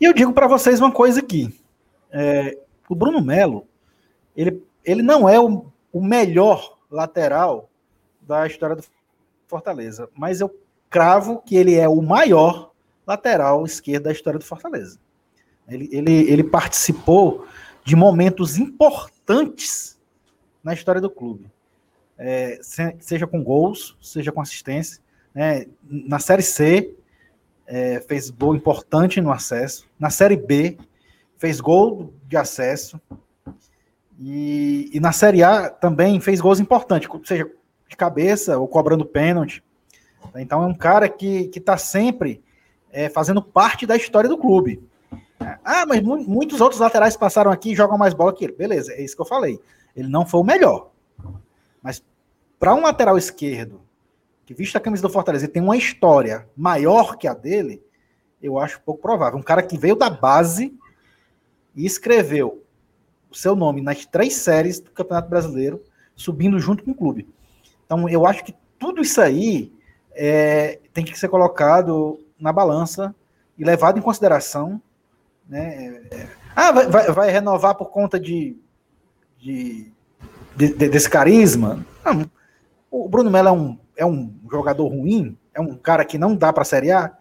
[0.00, 1.56] E eu digo para vocês uma coisa aqui:
[2.10, 2.58] é,
[2.88, 3.64] o Bruno Melo,
[4.36, 7.68] ele, ele não é o, o melhor lateral
[8.20, 8.84] da história do
[9.46, 10.54] Fortaleza, mas eu
[10.88, 12.72] cravo que ele é o maior
[13.06, 14.98] lateral esquerdo da história do Fortaleza.
[15.68, 17.46] Ele, ele, ele participou
[17.84, 19.98] de momentos importantes
[20.62, 21.50] na história do clube.
[22.18, 22.60] É,
[23.00, 25.00] seja com gols, seja com assistência.
[25.34, 25.66] Né?
[25.82, 26.94] Na Série C,
[27.66, 29.86] é, fez gol importante no acesso.
[29.98, 30.76] Na Série B,
[31.36, 33.00] fez gol de acesso.
[34.24, 37.50] E, e na Série A também fez gols importantes, seja
[37.88, 39.64] de cabeça ou cobrando pênalti.
[40.36, 42.40] Então é um cara que está sempre
[42.92, 44.80] é, fazendo parte da história do clube.
[45.64, 48.52] Ah, mas mu muitos outros laterais passaram aqui e jogam mais bola que ele.
[48.52, 49.58] Beleza, é isso que eu falei.
[49.96, 50.90] Ele não foi o melhor.
[51.82, 52.00] Mas
[52.60, 53.80] para um lateral esquerdo
[54.46, 57.82] que vista a camisa do Fortaleza tem uma história maior que a dele,
[58.40, 59.36] eu acho pouco provável.
[59.36, 60.72] Um cara que veio da base
[61.74, 62.61] e escreveu
[63.32, 65.82] o seu nome nas três séries do Campeonato Brasileiro,
[66.14, 67.28] subindo junto com o clube.
[67.84, 69.72] Então, eu acho que tudo isso aí
[70.12, 73.14] é, tem que ser colocado na balança
[73.58, 74.80] e levado em consideração.
[75.48, 76.02] Né?
[76.54, 78.56] Ah, vai, vai, vai, renovar por conta de,
[79.38, 79.92] de,
[80.56, 81.84] de, de desse carisma?
[82.04, 82.30] Não.
[82.90, 85.36] O Bruno Melo é um, é um jogador ruim?
[85.54, 87.16] É um cara que não dá para a Série A?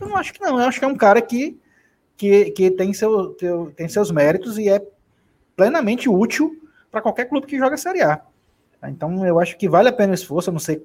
[0.00, 0.58] Eu não acho que não.
[0.58, 1.58] Eu acho que é um cara que,
[2.16, 3.36] que, que tem, seu,
[3.76, 4.84] tem seus méritos e é
[5.62, 6.60] plenamente útil
[6.90, 8.20] para qualquer clube que joga Série A.
[8.84, 10.50] Então eu acho que vale a pena o esforço.
[10.50, 10.84] Eu não sei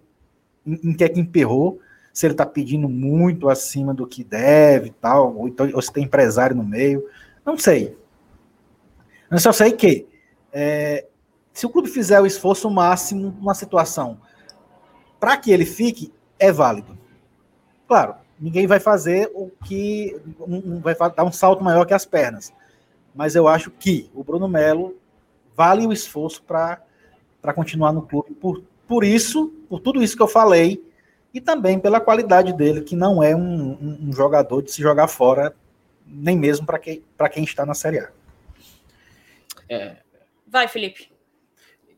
[0.66, 1.80] em, em que é que emperrou,
[2.14, 6.04] se ele está pedindo muito acima do que deve tal, ou, então, ou se tem
[6.04, 7.04] empresário no meio.
[7.44, 7.98] Não sei.
[9.32, 10.08] Eu só sei que
[10.54, 11.08] é,
[11.52, 14.20] se o clube fizer o esforço máximo numa situação
[15.20, 16.96] para que ele fique, é válido.
[17.88, 22.54] Claro, ninguém vai fazer o que um, vai dar um salto maior que as pernas.
[23.18, 24.96] Mas eu acho que o Bruno Melo
[25.56, 26.80] vale o esforço para
[27.56, 30.86] continuar no clube por, por isso, por tudo isso que eu falei,
[31.34, 35.08] e também pela qualidade dele, que não é um, um, um jogador de se jogar
[35.08, 35.56] fora,
[36.06, 37.04] nem mesmo para quem,
[37.34, 38.10] quem está na Série A.
[39.68, 39.98] É.
[40.48, 41.12] Vai, Felipe.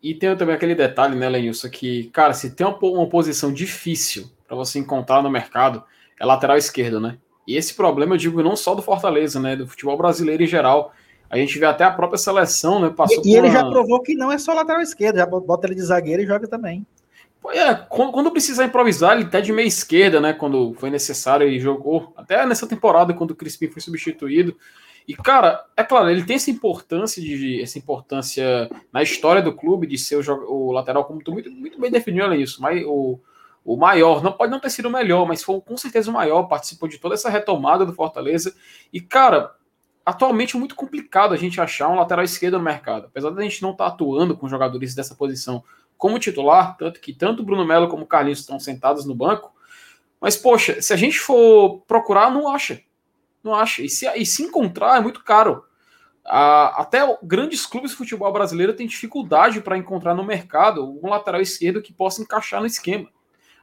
[0.02, 4.32] E tem também aquele detalhe, né, Lenilson, que, cara, se tem uma, uma posição difícil
[4.48, 5.84] para você encontrar no mercado,
[6.18, 7.18] é lateral esquerdo, né?
[7.46, 9.58] E esse problema eu digo não só do Fortaleza, né?
[9.58, 10.94] Do futebol brasileiro em geral.
[11.30, 12.90] A gente vê até a própria seleção, né?
[12.90, 13.54] Passou e, e ele uma...
[13.54, 16.48] já provou que não é só lateral esquerdo, já bota ele de zagueiro e joga
[16.48, 16.86] também.
[17.54, 20.34] É, quando, precisar improvisar, ele até de meia esquerda, né?
[20.34, 22.12] Quando foi necessário, ele jogou.
[22.18, 24.56] Até nessa temporada, quando o Crispim foi substituído.
[25.08, 29.88] E, cara, é claro, ele tem essa importância de essa importância na história do clube
[29.88, 33.20] de ser o, o lateral, como tu muito, muito bem definiu isso, mas o,
[33.66, 36.44] o maior, não pode não ter sido o melhor, mas foi com certeza o maior,
[36.44, 38.54] participou de toda essa retomada do Fortaleza.
[38.94, 39.56] E, cara,
[40.10, 43.06] atualmente é muito complicado a gente achar um lateral esquerdo no mercado.
[43.06, 45.64] Apesar da gente não estar tá atuando com jogadores dessa posição
[45.98, 49.54] como titular, tanto que tanto Bruno Melo como Carlinhos estão sentados no banco.
[50.20, 52.82] Mas, poxa, se a gente for procurar, não acha.
[53.44, 53.82] Não acha.
[53.82, 55.64] E se, e se encontrar, é muito caro.
[56.26, 61.42] Ah, até grandes clubes de futebol brasileiro têm dificuldade para encontrar no mercado um lateral
[61.42, 63.10] esquerdo que possa encaixar no esquema.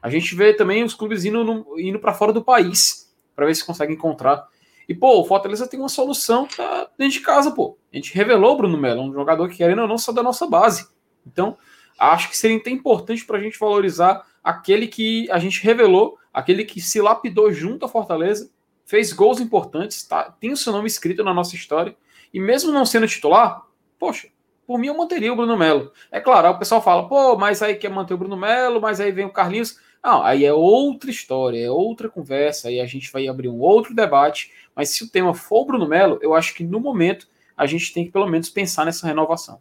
[0.03, 3.65] A gente vê também os clubes indo, indo para fora do país para ver se
[3.65, 4.49] consegue encontrar.
[4.89, 7.77] E, pô, o Fortaleza tem uma solução tá dentro de casa, pô.
[7.93, 10.47] A gente revelou o Bruno Melo, um jogador que, querendo ou não, só da nossa
[10.47, 10.89] base.
[11.27, 11.57] Então,
[11.99, 16.65] acho que seria até importante para a gente valorizar aquele que a gente revelou, aquele
[16.65, 18.51] que se lapidou junto à Fortaleza,
[18.85, 21.97] fez gols importantes, tá, tem o seu nome escrito na nossa história,
[22.33, 23.63] e mesmo não sendo titular,
[23.99, 24.29] poxa,
[24.67, 25.93] por mim eu manteria o Bruno Melo.
[26.11, 29.13] É claro, o pessoal fala, pô, mas aí quer manter o Bruno Melo, mas aí
[29.13, 29.79] vem o Carlinhos.
[30.07, 33.93] Não, aí é outra história, é outra conversa, aí a gente vai abrir um outro
[33.93, 34.53] debate.
[34.73, 37.27] Mas se o tema for o Bruno Melo, eu acho que no momento
[37.57, 39.61] a gente tem que pelo menos pensar nessa renovação.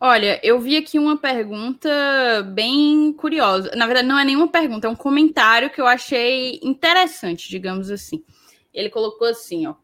[0.00, 1.88] Olha, eu vi aqui uma pergunta
[2.54, 3.70] bem curiosa.
[3.76, 8.20] Na verdade, não é nenhuma pergunta, é um comentário que eu achei interessante, digamos assim.
[8.72, 9.76] Ele colocou assim, ó.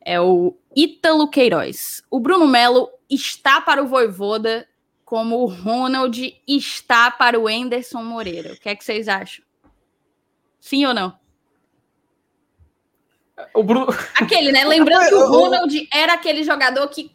[0.00, 2.04] É o Ítalo Queiroz.
[2.08, 4.68] O Bruno Melo está para o Voivoda
[5.12, 8.54] como o Ronald está para o Enderson Moreira.
[8.54, 9.44] O que é que vocês acham?
[10.58, 11.14] Sim ou não?
[13.52, 13.88] O Bruno...
[14.14, 14.64] Aquele, né?
[14.64, 17.14] Lembrando que o Ronald era aquele jogador que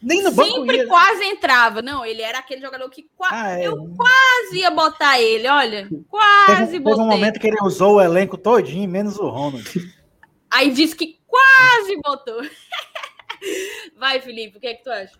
[0.00, 0.86] nem no banco sempre ia...
[0.86, 1.82] quase entrava.
[1.82, 3.28] Não, ele era aquele jogador que qua...
[3.32, 3.66] ah, é.
[3.66, 5.88] eu quase ia botar ele, olha.
[6.08, 6.96] Quase teve, botei.
[6.96, 9.68] Teve um momento que ele usou o elenco todinho, menos o Ronald.
[10.48, 12.40] Aí disse que quase botou.
[13.98, 15.10] Vai, Felipe, o que é que tu acha?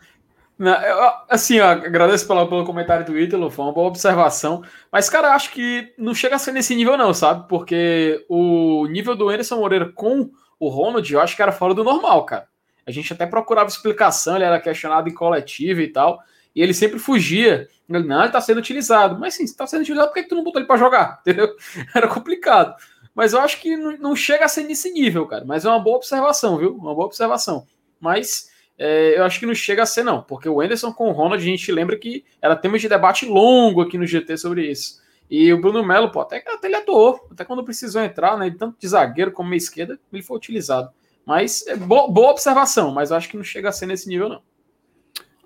[0.58, 4.62] Não, eu, assim, ó, agradeço pelo, pelo comentário do Ítalo, foi uma boa observação.
[4.90, 7.46] Mas, cara, acho que não chega a ser nesse nível, não, sabe?
[7.46, 11.84] Porque o nível do Anderson Moreira com o Ronald, eu acho que era fora do
[11.84, 12.48] normal, cara.
[12.86, 16.20] A gente até procurava explicação, ele era questionado em coletivo e tal.
[16.54, 17.68] E ele sempre fugia.
[17.88, 19.18] Ele, não, ele tá sendo utilizado.
[19.18, 21.18] Mas sim, se tá sendo utilizado, por que, que tu não botou ele pra jogar?
[21.26, 21.54] Entendeu?
[21.94, 22.74] Era complicado.
[23.14, 25.44] Mas eu acho que não, não chega a ser nesse nível, cara.
[25.44, 26.74] Mas é uma boa observação, viu?
[26.74, 27.66] Uma boa observação.
[28.00, 31.12] Mas é, eu acho que não chega a ser, não, porque o Anderson com o
[31.12, 35.00] Ronald, a gente lembra que era tema de debate longo aqui no GT sobre isso.
[35.30, 38.54] E o Bruno Melo, pô, até, até ele atuou, até quando precisou entrar, né?
[38.56, 40.90] Tanto de zagueiro como meia esquerda, ele foi utilizado.
[41.24, 44.42] Mas é boa, boa observação, mas acho que não chega a ser nesse nível, não.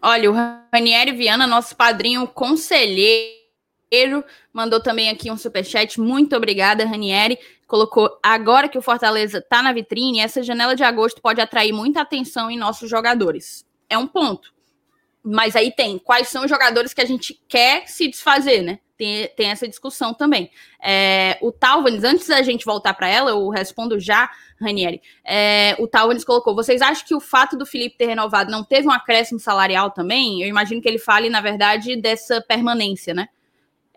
[0.03, 0.35] Olha, o
[0.73, 3.40] Ranieri Viana, nosso padrinho conselheiro,
[4.53, 6.01] mandou também aqui um superchat.
[6.01, 7.39] Muito obrigada, Ranieri.
[7.67, 12.01] Colocou agora que o Fortaleza está na vitrine, essa janela de agosto pode atrair muita
[12.01, 13.65] atenção em nossos jogadores.
[13.89, 14.53] É um ponto.
[15.23, 18.79] Mas aí tem quais são os jogadores que a gente quer se desfazer, né?
[18.97, 20.51] Tem, tem essa discussão também.
[20.83, 24.31] É, o Talvanes, antes da gente voltar para ela, eu respondo já,
[24.61, 25.01] Ranieri.
[25.25, 28.87] É, o Talvanes colocou: vocês acham que o fato do Felipe ter renovado não teve
[28.87, 30.43] um acréscimo salarial também?
[30.43, 33.29] Eu imagino que ele fale, na verdade, dessa permanência, né?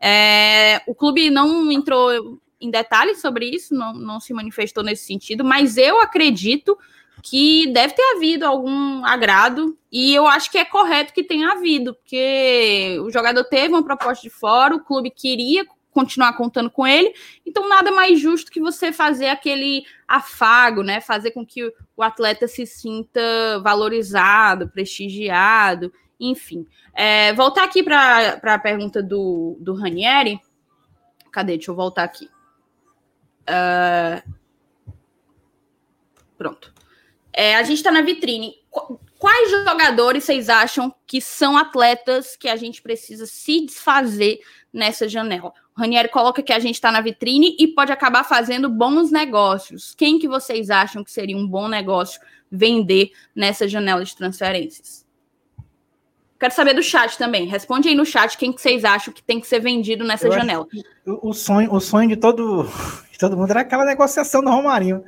[0.05, 5.45] É, o clube não entrou em detalhes sobre isso, não, não se manifestou nesse sentido,
[5.45, 6.77] mas eu acredito
[7.21, 11.93] que deve ter havido algum agrado, e eu acho que é correto que tenha havido,
[11.93, 17.13] porque o jogador teve uma proposta de fora, o clube queria continuar contando com ele,
[17.45, 20.99] então nada mais justo que você fazer aquele afago, né?
[20.99, 23.21] Fazer com que o atleta se sinta
[23.63, 25.93] valorizado, prestigiado,
[26.29, 26.67] enfim.
[26.93, 30.39] É, voltar aqui para a pergunta do, do Ranieri.
[31.31, 31.57] Cadê?
[31.57, 32.29] Deixa eu voltar aqui.
[33.43, 34.33] Uh,
[36.37, 36.73] pronto.
[37.33, 38.53] É, a gente está na vitrine.
[39.17, 44.39] Quais jogadores vocês acham que são atletas que a gente precisa se desfazer
[44.71, 45.53] nessa janela?
[45.75, 49.95] O Ranieri coloca que a gente está na vitrine e pode acabar fazendo bons negócios.
[49.95, 52.21] Quem que vocês acham que seria um bom negócio
[52.51, 55.02] vender nessa janela de transferências?
[56.43, 57.47] Quero saber do chat também.
[57.47, 60.33] Responde aí no chat quem que vocês acham que tem que ser vendido nessa Eu
[60.33, 60.67] janela.
[61.05, 62.63] O sonho, o sonho de todo,
[63.09, 65.05] de todo mundo era aquela negociação do Romarinho.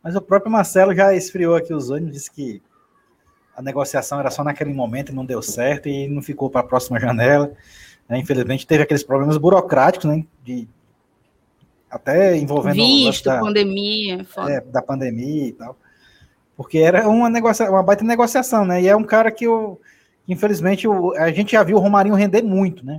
[0.00, 2.62] Mas o próprio Marcelo já esfriou aqui os olhos, disse que
[3.56, 6.64] a negociação era só naquele momento e não deu certo e não ficou para a
[6.64, 7.50] próxima janela.
[8.08, 8.18] Né?
[8.18, 10.24] Infelizmente teve aqueles problemas burocráticos, né?
[10.44, 10.68] De,
[11.90, 15.76] até envolvendo visto, da, pandemia, é, da pandemia e tal.
[16.56, 18.82] Porque era uma, negocia, uma baita negociação, né?
[18.82, 19.80] E é um cara que eu,
[20.28, 22.98] infelizmente, a gente já viu o Romarinho render muito, né?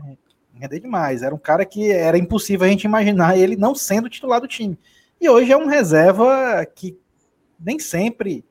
[0.54, 1.22] Render demais.
[1.22, 4.78] Era um cara que era impossível a gente imaginar ele não sendo titular do time.
[5.20, 6.98] E hoje é um reserva que
[7.60, 8.46] nem sempre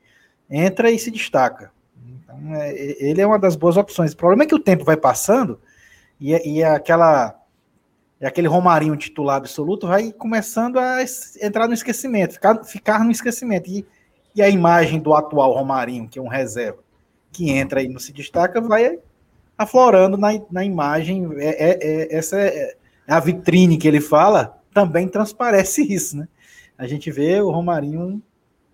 [0.50, 1.70] entra e se destaca.
[2.06, 2.72] Então, é,
[3.02, 4.12] ele é uma das boas opções.
[4.12, 5.60] O problema é que o tempo vai passando
[6.20, 7.40] e, e aquela
[8.20, 11.04] e aquele Romarinho titular absoluto vai começando a
[11.42, 13.68] entrar no esquecimento, ficar, ficar no esquecimento.
[13.68, 13.86] E,
[14.34, 16.78] e a imagem do atual Romarinho, que é um reserva,
[17.36, 18.98] que entra e não se destaca, vai
[19.58, 21.28] aflorando na, na imagem.
[21.36, 22.74] É, é, é essa é,
[23.06, 26.28] é a vitrine que ele fala, também transparece isso, né?
[26.78, 28.22] a gente vê o Romarinho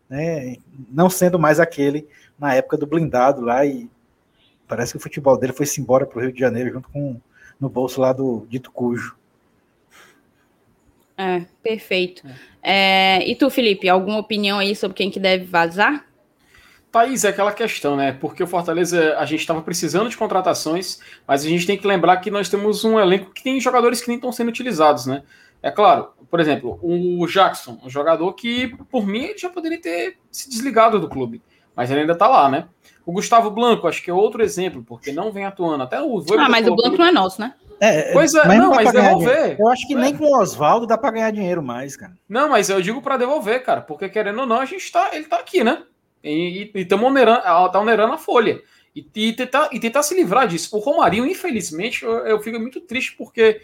[0.09, 0.57] né,
[0.91, 2.07] não sendo mais aquele
[2.39, 3.89] na época do blindado lá e
[4.67, 7.21] parece que o futebol dele foi-se embora para o Rio de Janeiro junto com
[7.61, 9.17] no bolso lá do dito cujo.
[11.17, 12.27] É, perfeito.
[12.27, 13.19] É.
[13.21, 16.05] É, e tu, Felipe, alguma opinião aí sobre quem que deve vazar?
[16.93, 18.13] Thaís, é aquela questão, né?
[18.13, 22.19] Porque o Fortaleza, a gente estava precisando de contratações, mas a gente tem que lembrar
[22.19, 25.23] que nós temos um elenco que tem jogadores que nem estão sendo utilizados, né?
[25.63, 30.19] É claro, por exemplo, o Jackson, um jogador que, por mim, ele já poderia ter
[30.31, 31.41] se desligado do clube,
[31.75, 32.67] mas ele ainda tá lá, né?
[33.07, 35.83] O Gustavo Blanco, acho que é outro exemplo, porque não vem atuando.
[35.83, 37.55] Até o Ah, mas o Blanco não é nosso, né?
[37.81, 39.57] É, pois é, mas não, mas devolver.
[39.59, 42.13] Eu acho que nem com o Oswaldo dá para ganhar dinheiro mais, cara.
[42.29, 45.25] Não, mas eu digo para devolver, cara, porque querendo ou não, a gente tá, ele
[45.25, 45.83] tá aqui, né?
[46.23, 48.63] E estamos onerando, tá onerando a folha.
[48.95, 50.77] E, e, tentar, e tentar se livrar disso.
[50.77, 53.61] O Romarinho, infelizmente, eu, eu fico muito triste porque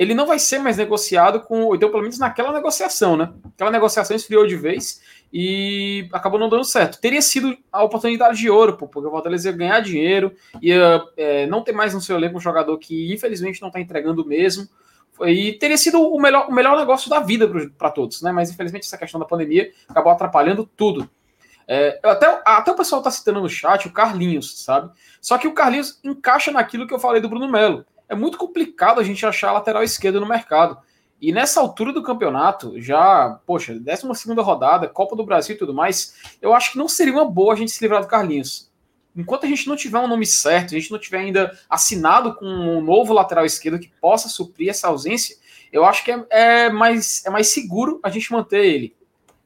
[0.00, 3.34] ele não vai ser mais negociado com, então pelo menos naquela negociação, né?
[3.54, 6.98] Aquela negociação esfriou de vez e acabou não dando certo.
[6.98, 11.46] Teria sido a oportunidade de ouro, pô, porque o Fortaleza ia ganhar dinheiro, ia é,
[11.48, 14.66] não ter mais no seu elenco um jogador que infelizmente não está entregando mesmo.
[15.26, 17.46] E teria sido o melhor, o melhor negócio da vida
[17.76, 18.32] para todos, né?
[18.32, 21.10] Mas infelizmente essa questão da pandemia acabou atrapalhando tudo.
[21.72, 24.90] É, até, até o pessoal está citando no chat o Carlinhos, sabe?
[25.20, 28.98] Só que o Carlinhos encaixa naquilo que eu falei do Bruno Melo é muito complicado
[28.98, 30.76] a gente achar lateral esquerdo no mercado.
[31.20, 36.16] E nessa altura do campeonato, já, poxa, 12 rodada, Copa do Brasil e tudo mais,
[36.42, 38.68] eu acho que não seria uma boa a gente se livrar do Carlinhos.
[39.14, 42.46] Enquanto a gente não tiver um nome certo, a gente não tiver ainda assinado com
[42.46, 45.36] um novo lateral esquerdo que possa suprir essa ausência,
[45.72, 48.96] eu acho que é, é mais, é mais seguro a gente manter ele.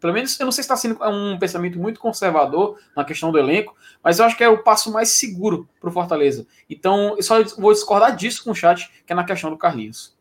[0.05, 3.39] Pelo menos, eu não sei se está sendo um pensamento muito conservador na questão do
[3.39, 6.47] elenco, mas eu acho que é o passo mais seguro para o Fortaleza.
[6.69, 10.15] Então, eu só vou discordar disso com o chat, que é na questão do Carlinhos.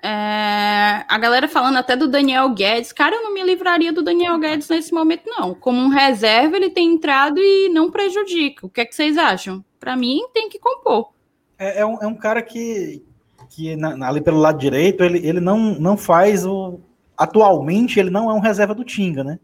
[0.00, 2.92] É, a galera falando até do Daniel Guedes.
[2.92, 5.56] Cara, eu não me livraria do Daniel Guedes nesse momento, não.
[5.56, 8.64] Como um reserva, ele tem entrado e não prejudica.
[8.64, 9.64] O que é que vocês acham?
[9.80, 11.10] Para mim, tem que compor.
[11.58, 13.04] É, é, um, é um cara que,
[13.50, 16.78] que na, ali pelo lado direito, ele, ele não, não faz o,
[17.18, 19.38] atualmente ele não é um reserva do Tinga, né?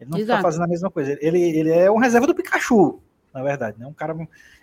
[0.00, 1.16] Ele não está fazendo a mesma coisa.
[1.20, 3.00] Ele, ele é um reserva do Pikachu,
[3.32, 3.78] na verdade.
[3.78, 3.86] Né?
[3.86, 4.16] Um cara,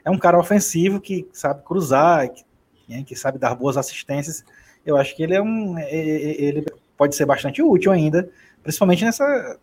[0.03, 2.43] é um cara ofensivo que sabe cruzar, que
[2.87, 4.43] né, que sabe dar boas assistências.
[4.85, 5.77] Eu acho que ele é um.
[5.79, 6.65] Ele
[6.97, 8.29] pode ser bastante útil ainda,
[8.61, 9.57] principalmente nessa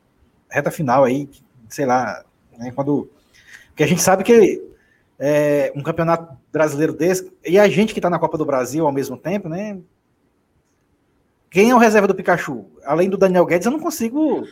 [0.49, 1.29] reta final aí,
[1.69, 2.25] sei lá,
[2.59, 3.11] né, quando.
[3.69, 4.63] Porque a gente sabe que
[5.19, 8.93] é, um campeonato brasileiro desse, e a gente que está na Copa do Brasil ao
[8.93, 9.79] mesmo tempo, né?
[11.51, 12.65] Quem é o reserva do Pikachu?
[12.85, 14.47] Além do Daniel Guedes, eu não consigo.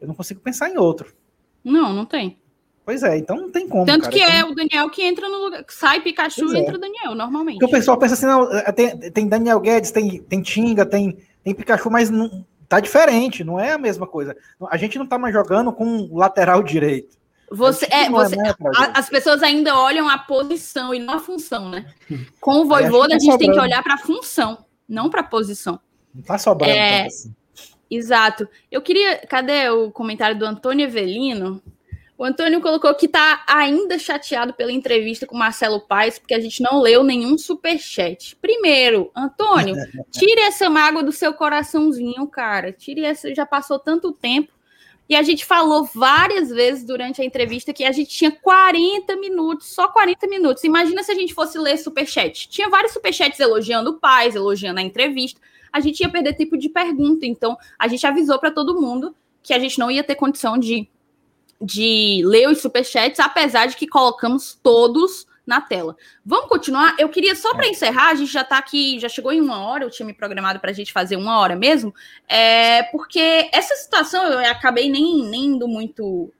[0.00, 1.14] Eu não consigo pensar em outro.
[1.62, 2.38] Não, não tem.
[2.86, 3.84] Pois é, então não tem como.
[3.84, 5.64] Tanto cara, que é o Daniel que entra no lugar.
[5.68, 6.60] Sai Pikachu e é.
[6.60, 7.58] entra o Daniel, normalmente.
[7.58, 11.18] Porque o pessoal pensa assim, não, é, tem, tem Daniel Guedes, tem, tem Tinga, tem,
[11.42, 14.36] tem Pikachu, mas não, tá diferente, não é a mesma coisa.
[14.70, 17.16] A gente não tá mais jogando com lateral direito.
[17.50, 18.54] Você, é, você, é
[18.94, 21.86] as pessoas ainda olham a posição e não a função, né?
[22.40, 25.80] Com o Voivoda, a gente tem que olhar para a função, não para a posição.
[26.16, 27.34] Não tá sobrando é, assim.
[27.90, 28.48] Exato.
[28.70, 29.18] Eu queria.
[29.18, 31.62] Cadê o comentário do Antônio Evelino?
[32.18, 36.62] O Antônio colocou que está ainda chateado pela entrevista com Marcelo Paes, porque a gente
[36.62, 38.34] não leu nenhum superchat.
[38.36, 39.76] Primeiro, Antônio,
[40.10, 42.72] tire essa mágoa do seu coraçãozinho, cara.
[42.72, 43.34] Tire essa.
[43.34, 44.56] Já passou tanto tempo.
[45.08, 49.68] E a gente falou várias vezes durante a entrevista que a gente tinha 40 minutos,
[49.68, 50.64] só 40 minutos.
[50.64, 52.48] Imagina se a gente fosse ler superchat.
[52.48, 55.40] Tinha vários superchats elogiando o Paz, elogiando a entrevista.
[55.76, 57.26] A gente ia perder tempo de pergunta.
[57.26, 60.88] Então, a gente avisou para todo mundo que a gente não ia ter condição de,
[61.60, 65.94] de ler os superchats, apesar de que colocamos todos na tela.
[66.24, 66.96] Vamos continuar?
[66.98, 67.70] Eu queria só para é.
[67.70, 70.58] encerrar, a gente já está aqui, já chegou em uma hora, eu tinha me programado
[70.58, 71.94] para a gente fazer uma hora mesmo,
[72.26, 76.32] é, porque essa situação eu acabei nem, nem indo muito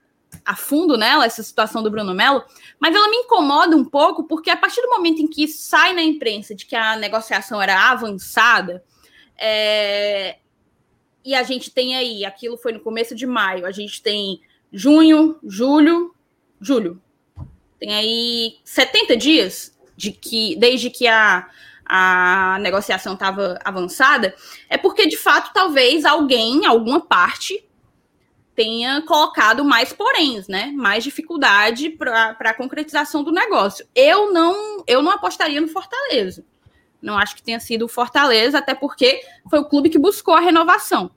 [0.45, 2.43] a fundo nela, essa situação do Bruno Melo,
[2.81, 6.03] mas ela me incomoda um pouco, porque a partir do momento em que sai na
[6.03, 8.83] imprensa de que a negociação era avançada,
[9.39, 10.37] é,
[11.25, 14.41] e a gente tem aí, aquilo foi no começo de maio, a gente tem
[14.73, 16.15] junho, julho,
[16.61, 17.03] julho,
[17.79, 21.49] tem aí 70 dias de que desde que a,
[21.85, 24.35] a negociação estava avançada,
[24.69, 27.65] é porque de fato talvez alguém, alguma parte,
[28.55, 30.73] tenha colocado mais poréns, né?
[30.75, 33.87] Mais dificuldade para a concretização do negócio.
[33.95, 36.45] Eu não, eu não apostaria no Fortaleza.
[37.01, 40.41] Não acho que tenha sido o Fortaleza, até porque foi o clube que buscou a
[40.41, 41.11] renovação.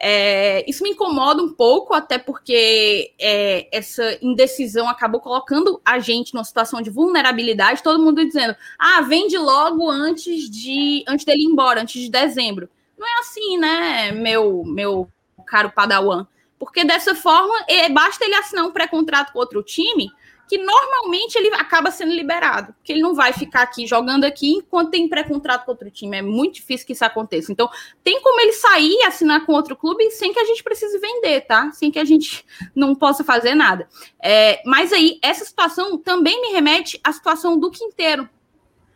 [0.00, 6.32] É, isso me incomoda um pouco, até porque é, essa indecisão acabou colocando a gente
[6.32, 11.46] numa situação de vulnerabilidade, todo mundo dizendo, ah, vende logo antes de antes dele ir
[11.46, 12.68] embora, antes de dezembro.
[12.96, 15.08] Não é assim, né, meu, meu
[15.44, 16.26] caro Padawan?
[16.58, 20.10] Porque dessa forma, é, basta ele assinar um pré-contrato com outro time
[20.48, 24.90] que normalmente ele acaba sendo liberado, porque ele não vai ficar aqui jogando aqui enquanto
[24.90, 26.16] tem pré-contrato com outro time.
[26.16, 27.52] É muito difícil que isso aconteça.
[27.52, 27.68] Então,
[28.02, 31.42] tem como ele sair e assinar com outro clube sem que a gente precise vender,
[31.42, 31.70] tá?
[31.72, 32.44] Sem que a gente
[32.74, 33.86] não possa fazer nada.
[34.22, 38.28] É, mas aí, essa situação também me remete à situação do Quinteiro.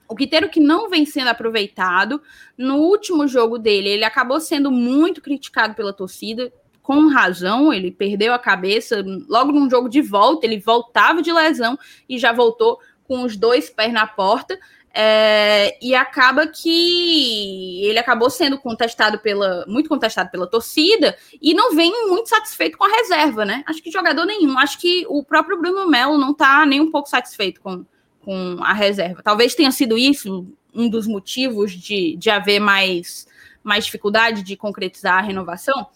[0.08, 2.20] O Quinteiro que não vem sendo aproveitado.
[2.56, 6.52] No último jogo dele, ele acabou sendo muito criticado pela torcida
[6.82, 11.78] com razão, ele perdeu a cabeça logo num jogo de volta, ele voltava de lesão
[12.08, 14.58] e já voltou com os dois pés na porta.
[14.94, 21.74] É, e acaba que ele acabou sendo contestado pela muito contestado pela torcida e não
[21.74, 23.64] vem muito satisfeito com a reserva, né?
[23.66, 24.58] Acho que jogador nenhum.
[24.58, 27.86] Acho que o próprio Bruno Melo não está nem um pouco satisfeito com,
[28.20, 29.22] com a reserva.
[29.22, 33.26] Talvez tenha sido isso um dos motivos de, de haver mais,
[33.64, 35.88] mais dificuldade de concretizar a renovação.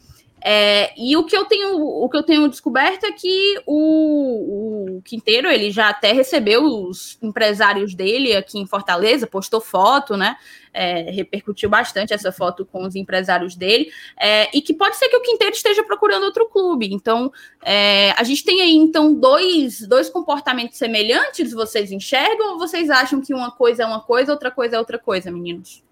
[0.43, 5.03] É, e o que eu tenho o que eu tenho descoberto é que o, o,
[5.03, 10.37] Quinteiro ele já até recebeu os empresários dele aqui em Fortaleza, postou foto, né?
[10.75, 15.17] É, repercutiu bastante essa foto com os empresários dele, é, e que pode ser que
[15.17, 16.93] o Quinteiro esteja procurando outro clube.
[16.93, 17.33] Então,
[17.63, 23.23] é, a gente tem aí então dois, dois comportamentos semelhantes, vocês enxergam, ou vocês acham
[23.23, 25.83] que uma coisa é uma coisa, outra coisa é outra coisa, meninos?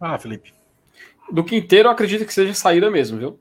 [0.00, 0.53] Ah, Felipe
[1.34, 3.40] do Quinteiro, eu acredito que seja saída mesmo, viu?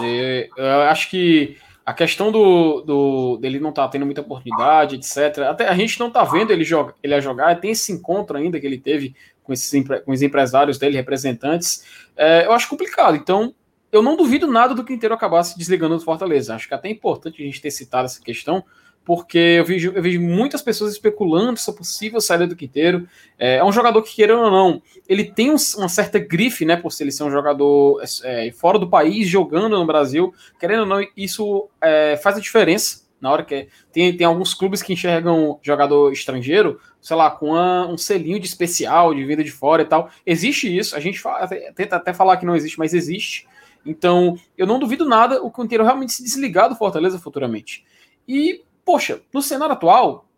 [0.00, 5.38] E, eu acho que a questão do, do dele não tá tendo muita oportunidade, etc.
[5.48, 7.60] Até a gente não tá vendo ele, joga, ele a jogar.
[7.60, 9.72] Tem esse encontro ainda que ele teve com, esses,
[10.04, 11.84] com os empresários dele, representantes.
[12.16, 13.16] É, eu acho complicado.
[13.16, 13.52] Então,
[13.90, 16.54] eu não duvido nada do Quinteiro acabar se desligando do Fortaleza.
[16.54, 18.64] Acho que é até importante a gente ter citado essa questão,
[19.06, 23.08] porque eu vejo, eu vejo muitas pessoas especulando sobre a possível saída do Quinteiro.
[23.38, 26.74] É, é, um jogador que, querendo ou não, ele tem um, uma certa grife, né,
[26.74, 30.34] por ele ser um jogador é, fora do país, jogando no Brasil.
[30.58, 33.06] Querendo ou não, isso é, faz a diferença.
[33.20, 37.86] Na hora que tem, tem alguns clubes que enxergam jogador estrangeiro, sei lá, com uma,
[37.86, 40.10] um selinho de especial, de vida de fora e tal.
[40.26, 41.46] Existe isso, a gente fala,
[41.76, 43.46] tenta até falar que não existe, mas existe.
[43.86, 47.84] Então, eu não duvido nada o Quinteiro realmente se desligar do Fortaleza futuramente.
[48.28, 50.28] E poxa, no cenário atual,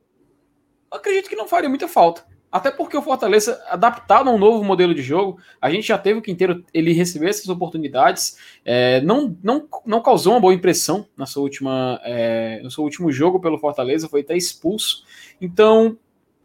[0.91, 2.27] acredito que não faria muita falta.
[2.51, 6.19] Até porque o Fortaleza, adaptado a um novo modelo de jogo, a gente já teve
[6.19, 11.27] o Quinteiro ele receber essas oportunidades, é, não, não, não causou uma boa impressão na
[11.27, 15.05] sua última, é, no seu último jogo pelo Fortaleza, foi até expulso.
[15.39, 15.99] Então,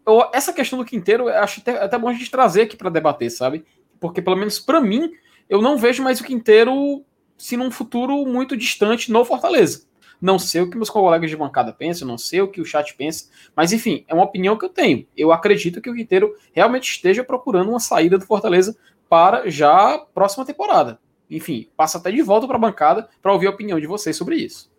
[0.06, 3.32] eu, essa questão do Quinteiro, acho até, até bom a gente trazer aqui para debater,
[3.32, 3.64] sabe?
[3.97, 5.10] Porque, pelo menos para mim,
[5.49, 7.06] eu não vejo mais o Quinteiro
[7.38, 9.86] se num futuro muito distante no Fortaleza.
[10.24, 12.95] Não sei o que meus colegas de bancada pensam, não sei o que o chat
[12.95, 15.05] pensa, mas enfim, é uma opinião que eu tenho.
[15.17, 18.74] Eu acredito que o Quinteiro realmente esteja procurando uma saída do Fortaleza
[19.09, 20.97] para já a próxima temporada.
[21.30, 24.38] Enfim, passa até de volta para a bancada para ouvir a opinião de vocês sobre
[24.38, 24.71] isso.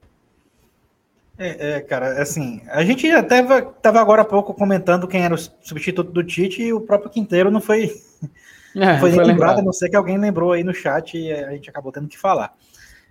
[1.37, 5.39] É, é, cara, assim, a gente até estava agora há pouco comentando quem era o
[5.39, 7.93] substituto do Tite e o próprio Quinteiro não foi,
[8.77, 11.51] é, foi, foi lembrado, a não ser que alguém lembrou aí no chat e a
[11.51, 12.57] gente acabou tendo que falar.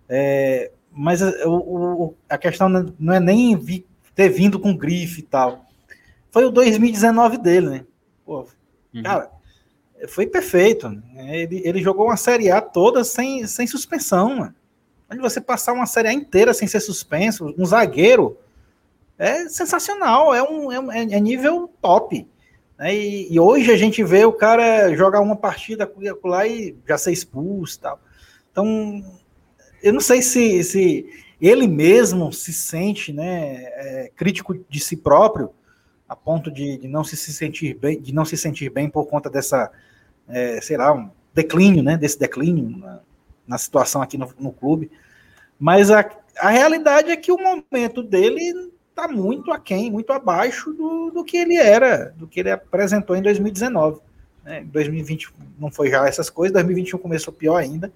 [0.10, 2.70] É, mas o, o, a questão
[3.00, 3.86] não é nem vi,
[4.16, 5.66] ter vindo com grife e tal.
[6.32, 7.86] Foi o 2019 dele, né?
[8.26, 8.48] Pô,
[8.94, 9.04] uhum.
[9.04, 9.30] Cara,
[10.08, 10.90] foi perfeito.
[10.90, 11.42] Né?
[11.42, 14.56] Ele, ele jogou uma Série A toda sem, sem suspensão, mano.
[15.12, 18.38] Onde você passar uma Série A inteira sem ser suspenso, um zagueiro,
[19.18, 22.28] é sensacional, é um, é, é, é nível top.
[22.78, 22.96] Né?
[22.96, 25.92] E, e, hoje a gente vê o cara jogar uma partida
[26.24, 28.00] lá e já ser expulso e tal.
[28.52, 29.04] Então,
[29.84, 31.06] eu não sei se, se
[31.40, 35.52] ele mesmo se sente né, é, crítico de si próprio,
[36.08, 39.06] a ponto de, de, não se, se sentir bem, de não se sentir bem por
[39.08, 39.70] conta dessa,
[40.30, 43.00] é, sei lá, um declínio, né, desse declínio na,
[43.46, 44.90] na situação aqui no, no, clube.
[45.60, 46.10] Mas a,
[46.40, 51.36] a realidade é que o momento dele está muito aquém, muito abaixo do, do que
[51.36, 54.00] ele era, do que ele apresentou em 2019.
[54.46, 54.64] Né?
[54.66, 57.92] 2020 não foi já essas coisas, 2021 começou pior ainda.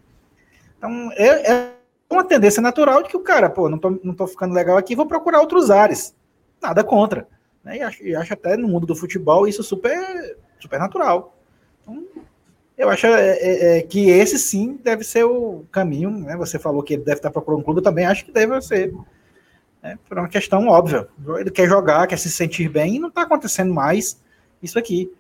[0.78, 1.77] Então, é, é
[2.10, 4.96] uma tendência natural de que o cara, pô, não tô, não tô ficando legal aqui,
[4.96, 6.16] vou procurar outros ares.
[6.62, 7.28] Nada contra.
[7.64, 7.78] Né?
[7.78, 11.36] E, acho, e acho até no mundo do futebol isso super, super natural.
[11.82, 12.06] Então,
[12.78, 16.10] eu acho é, é, é, que esse sim deve ser o caminho.
[16.12, 16.38] Né?
[16.38, 18.94] Você falou que ele deve estar procurando um clube, eu também acho que deve ser.
[19.84, 19.98] Né?
[20.08, 21.08] Por uma questão óbvia.
[21.40, 24.22] Ele quer jogar, quer se sentir bem, e não está acontecendo mais
[24.62, 25.12] isso aqui.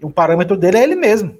[0.00, 1.38] O parâmetro dele é ele mesmo.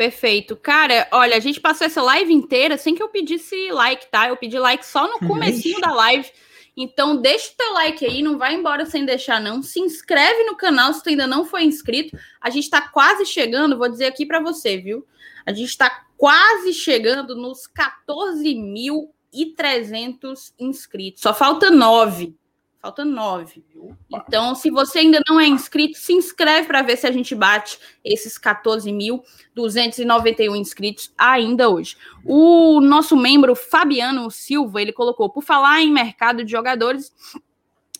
[0.00, 0.56] Perfeito.
[0.56, 4.30] Cara, olha, a gente passou essa live inteira sem que eu pedisse like, tá?
[4.30, 6.26] Eu pedi like só no comecinho da live.
[6.74, 9.62] Então, deixa o teu like aí, não vai embora sem deixar, não.
[9.62, 12.16] Se inscreve no canal se tu ainda não foi inscrito.
[12.40, 15.06] A gente tá quase chegando, vou dizer aqui para você, viu?
[15.44, 21.20] A gente tá quase chegando nos 14.300 inscritos.
[21.20, 22.34] Só falta nove.
[22.80, 23.62] Falta nove.
[24.10, 27.78] Então, se você ainda não é inscrito, se inscreve para ver se a gente bate
[28.02, 31.98] esses 14.291 inscritos ainda hoje.
[32.24, 37.12] O nosso membro Fabiano Silva, ele colocou, por falar em mercado de jogadores,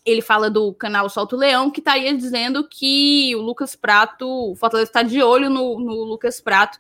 [0.03, 4.89] ele fala do canal Solto Leão, que estaria dizendo que o Lucas Prato, o Fortaleza
[4.89, 6.79] está de olho no, no Lucas Prato,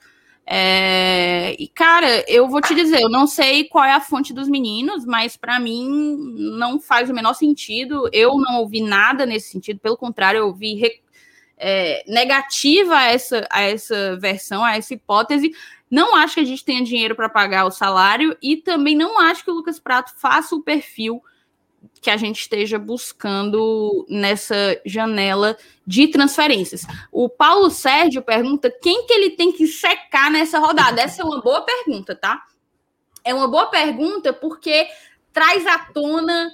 [0.53, 4.49] é, e, cara, eu vou te dizer, eu não sei qual é a fonte dos
[4.49, 5.89] meninos, mas para mim
[6.59, 8.11] não faz o menor sentido.
[8.13, 11.01] Eu não ouvi nada nesse sentido, pelo contrário, eu ouvi
[11.57, 15.53] é, negativa a essa, a essa versão, a essa hipótese.
[15.89, 19.45] Não acho que a gente tenha dinheiro para pagar o salário e também não acho
[19.45, 21.23] que o Lucas Prato faça o perfil
[22.01, 25.57] que a gente esteja buscando nessa janela
[25.87, 26.87] de transferências.
[27.13, 31.01] O Paulo Sérgio pergunta quem que ele tem que secar nessa rodada.
[31.03, 32.43] Essa é uma boa pergunta, tá?
[33.23, 34.89] É uma boa pergunta porque
[35.33, 36.51] traz à tona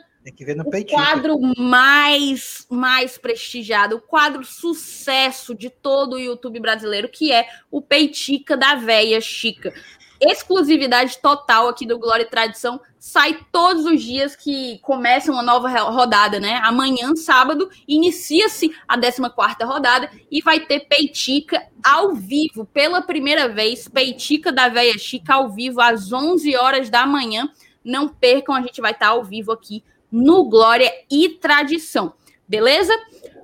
[0.65, 7.47] o quadro mais, mais prestigiado, o quadro sucesso de todo o YouTube brasileiro, que é
[7.71, 9.73] o Peitica da Véia Chica
[10.21, 12.81] exclusividade total aqui do Glória e Tradição.
[12.99, 16.61] Sai todos os dias que começa uma nova rodada, né?
[16.65, 23.89] Amanhã, sábado, inicia-se a 14 rodada e vai ter Peitica ao vivo, pela primeira vez.
[23.89, 27.49] Peitica da Véia Chica ao vivo, às 11 horas da manhã.
[27.85, 32.15] Não percam, a gente vai estar ao vivo aqui no Glória e Tradição.
[32.49, 32.93] Beleza?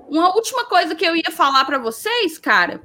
[0.08, 2.82] Uma última coisa que eu ia falar para vocês, cara,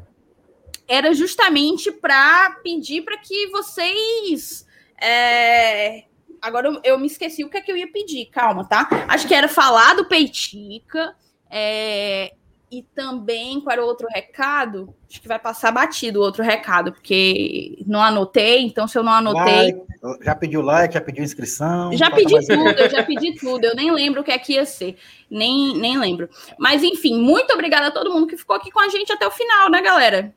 [0.88, 4.65] era justamente para pedir para que vocês.
[5.01, 6.03] É...
[6.41, 8.88] Agora eu, eu, me esqueci o que é que eu ia pedir, calma, tá?
[9.07, 11.15] Acho que era falar do Peitica.
[11.49, 12.34] É...
[12.69, 14.93] E também, qual era o outro recado?
[15.09, 19.14] Acho que vai passar batido o outro recado, porque não anotei, então se eu não
[19.14, 19.72] anotei.
[19.72, 21.93] Like, já pediu like, já pediu inscrição.
[21.93, 24.65] Já pedi tudo, eu já pedi tudo, eu nem lembro o que é que ia
[24.65, 24.97] ser.
[25.31, 26.30] Nem, nem lembro.
[26.59, 29.31] Mas enfim, muito obrigada a todo mundo que ficou aqui com a gente até o
[29.31, 30.35] final, né, galera?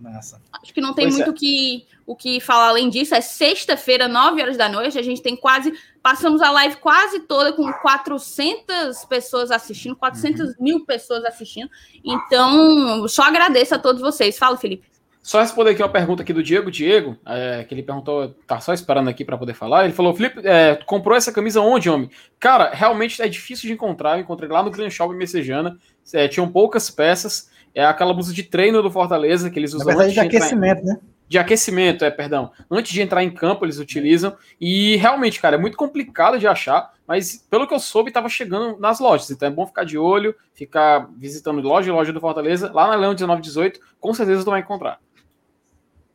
[0.00, 0.40] Massa.
[0.52, 1.34] Acho que não tem pois muito é.
[1.34, 3.14] que, o que falar além disso.
[3.14, 4.98] É sexta-feira, 9 horas da noite.
[4.98, 5.72] A gente tem quase.
[6.02, 10.54] Passamos a live quase toda com 400 pessoas assistindo, 400 uhum.
[10.58, 11.70] mil pessoas assistindo.
[12.04, 14.38] Então, só agradeço a todos vocês.
[14.38, 14.90] Fala, Felipe.
[15.22, 16.70] Só responder aqui uma pergunta aqui do Diego.
[16.70, 19.84] Diego, é, que ele perguntou, tá só esperando aqui para poder falar.
[19.84, 22.10] Ele falou: Felipe, é, comprou essa camisa onde, homem?
[22.38, 24.16] Cara, realmente é difícil de encontrar.
[24.16, 25.78] Eu encontrei lá no Green Shop Messejana.
[26.14, 27.50] É, tinham poucas peças.
[27.74, 29.86] É aquela blusa de treino do Fortaleza que eles usam.
[29.86, 30.86] Na verdade, de, de aquecimento, em...
[30.86, 31.00] né?
[31.28, 32.50] De aquecimento, é, perdão.
[32.68, 34.36] Antes de entrar em campo, eles utilizam.
[34.60, 38.78] E realmente, cara, é muito complicado de achar, mas pelo que eu soube, estava chegando
[38.80, 39.30] nas lojas.
[39.30, 42.72] Então é bom ficar de olho, ficar visitando loja e loja do Fortaleza.
[42.72, 44.98] Lá na Leão 1918, com certeza tu vai encontrar.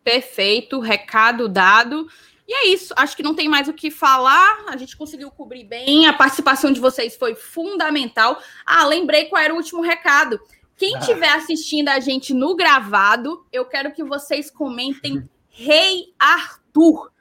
[0.04, 2.08] Perfeito, recado dado.
[2.48, 4.66] E é isso, acho que não tem mais o que falar.
[4.68, 8.38] A gente conseguiu cobrir bem, a participação de vocês foi fundamental.
[8.66, 10.40] Ah, lembrei qual era o último recado.
[10.78, 11.36] Quem estiver ah.
[11.36, 15.28] assistindo a gente no gravado, eu quero que vocês comentem.
[15.50, 17.12] Rei Arthur.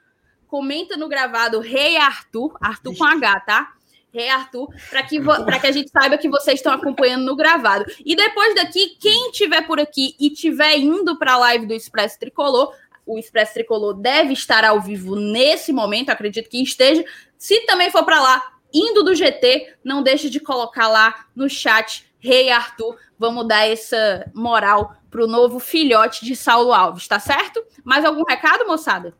[0.47, 3.73] Comenta no gravado Rei Arthur, Arthur com H, tá?
[4.11, 5.19] Rei Arthur, para que,
[5.59, 7.85] que a gente saiba que vocês estão acompanhando no gravado.
[8.05, 12.17] E depois daqui, quem estiver por aqui e estiver indo para a live do Expresso
[12.17, 12.73] Tricolor,
[13.05, 17.03] o Expresso Tricolor deve estar ao vivo nesse momento, acredito que esteja.
[17.37, 22.04] Se também for para lá, indo do GT, não deixe de colocar lá no chat
[22.25, 22.97] Rei Arthur.
[23.17, 27.63] Vamos dar essa moral pro novo filhote de Saulo Alves, tá certo?
[27.83, 29.13] Mais algum recado, moçada?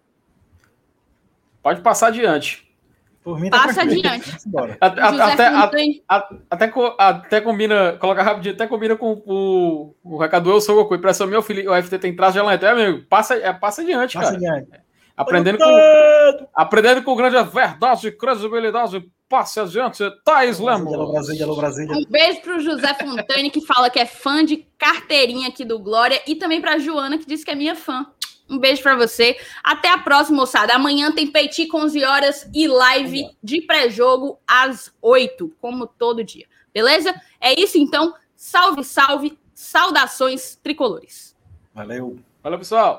[1.61, 2.65] Pode passar adiante.
[3.25, 4.35] Mim, tá Passa adiante.
[4.79, 5.47] Até, até,
[6.07, 10.93] até, até, combina, coloca rapidinho, até combina com o, o recado do Eu Sou Goku.
[10.93, 13.03] Impressão meu filho, o FT tem traço de alentar, amigo.
[13.09, 14.57] Passa, é, passa adiante, passa cara.
[14.57, 14.85] Adiante.
[15.17, 20.93] Aprendendo com, aprendendo com grande verdade, credibilidade, passe adiante, Thaís Lemos.
[20.93, 25.79] Um beijo para o José Fontane, que fala que é fã de carteirinha aqui do
[25.79, 28.05] Glória, e também para Joana, que disse que é minha fã.
[28.49, 29.37] Um beijo para você.
[29.63, 30.73] Até a próxima, moçada.
[30.73, 36.45] Amanhã tem Peiti com 11 horas e live de pré-jogo às 8, como todo dia.
[36.71, 37.13] Beleza?
[37.41, 38.13] É isso então.
[38.35, 39.37] Salve, salve.
[39.53, 41.35] Saudações tricolores.
[41.73, 42.19] Valeu.
[42.43, 42.93] Valeu, pessoal.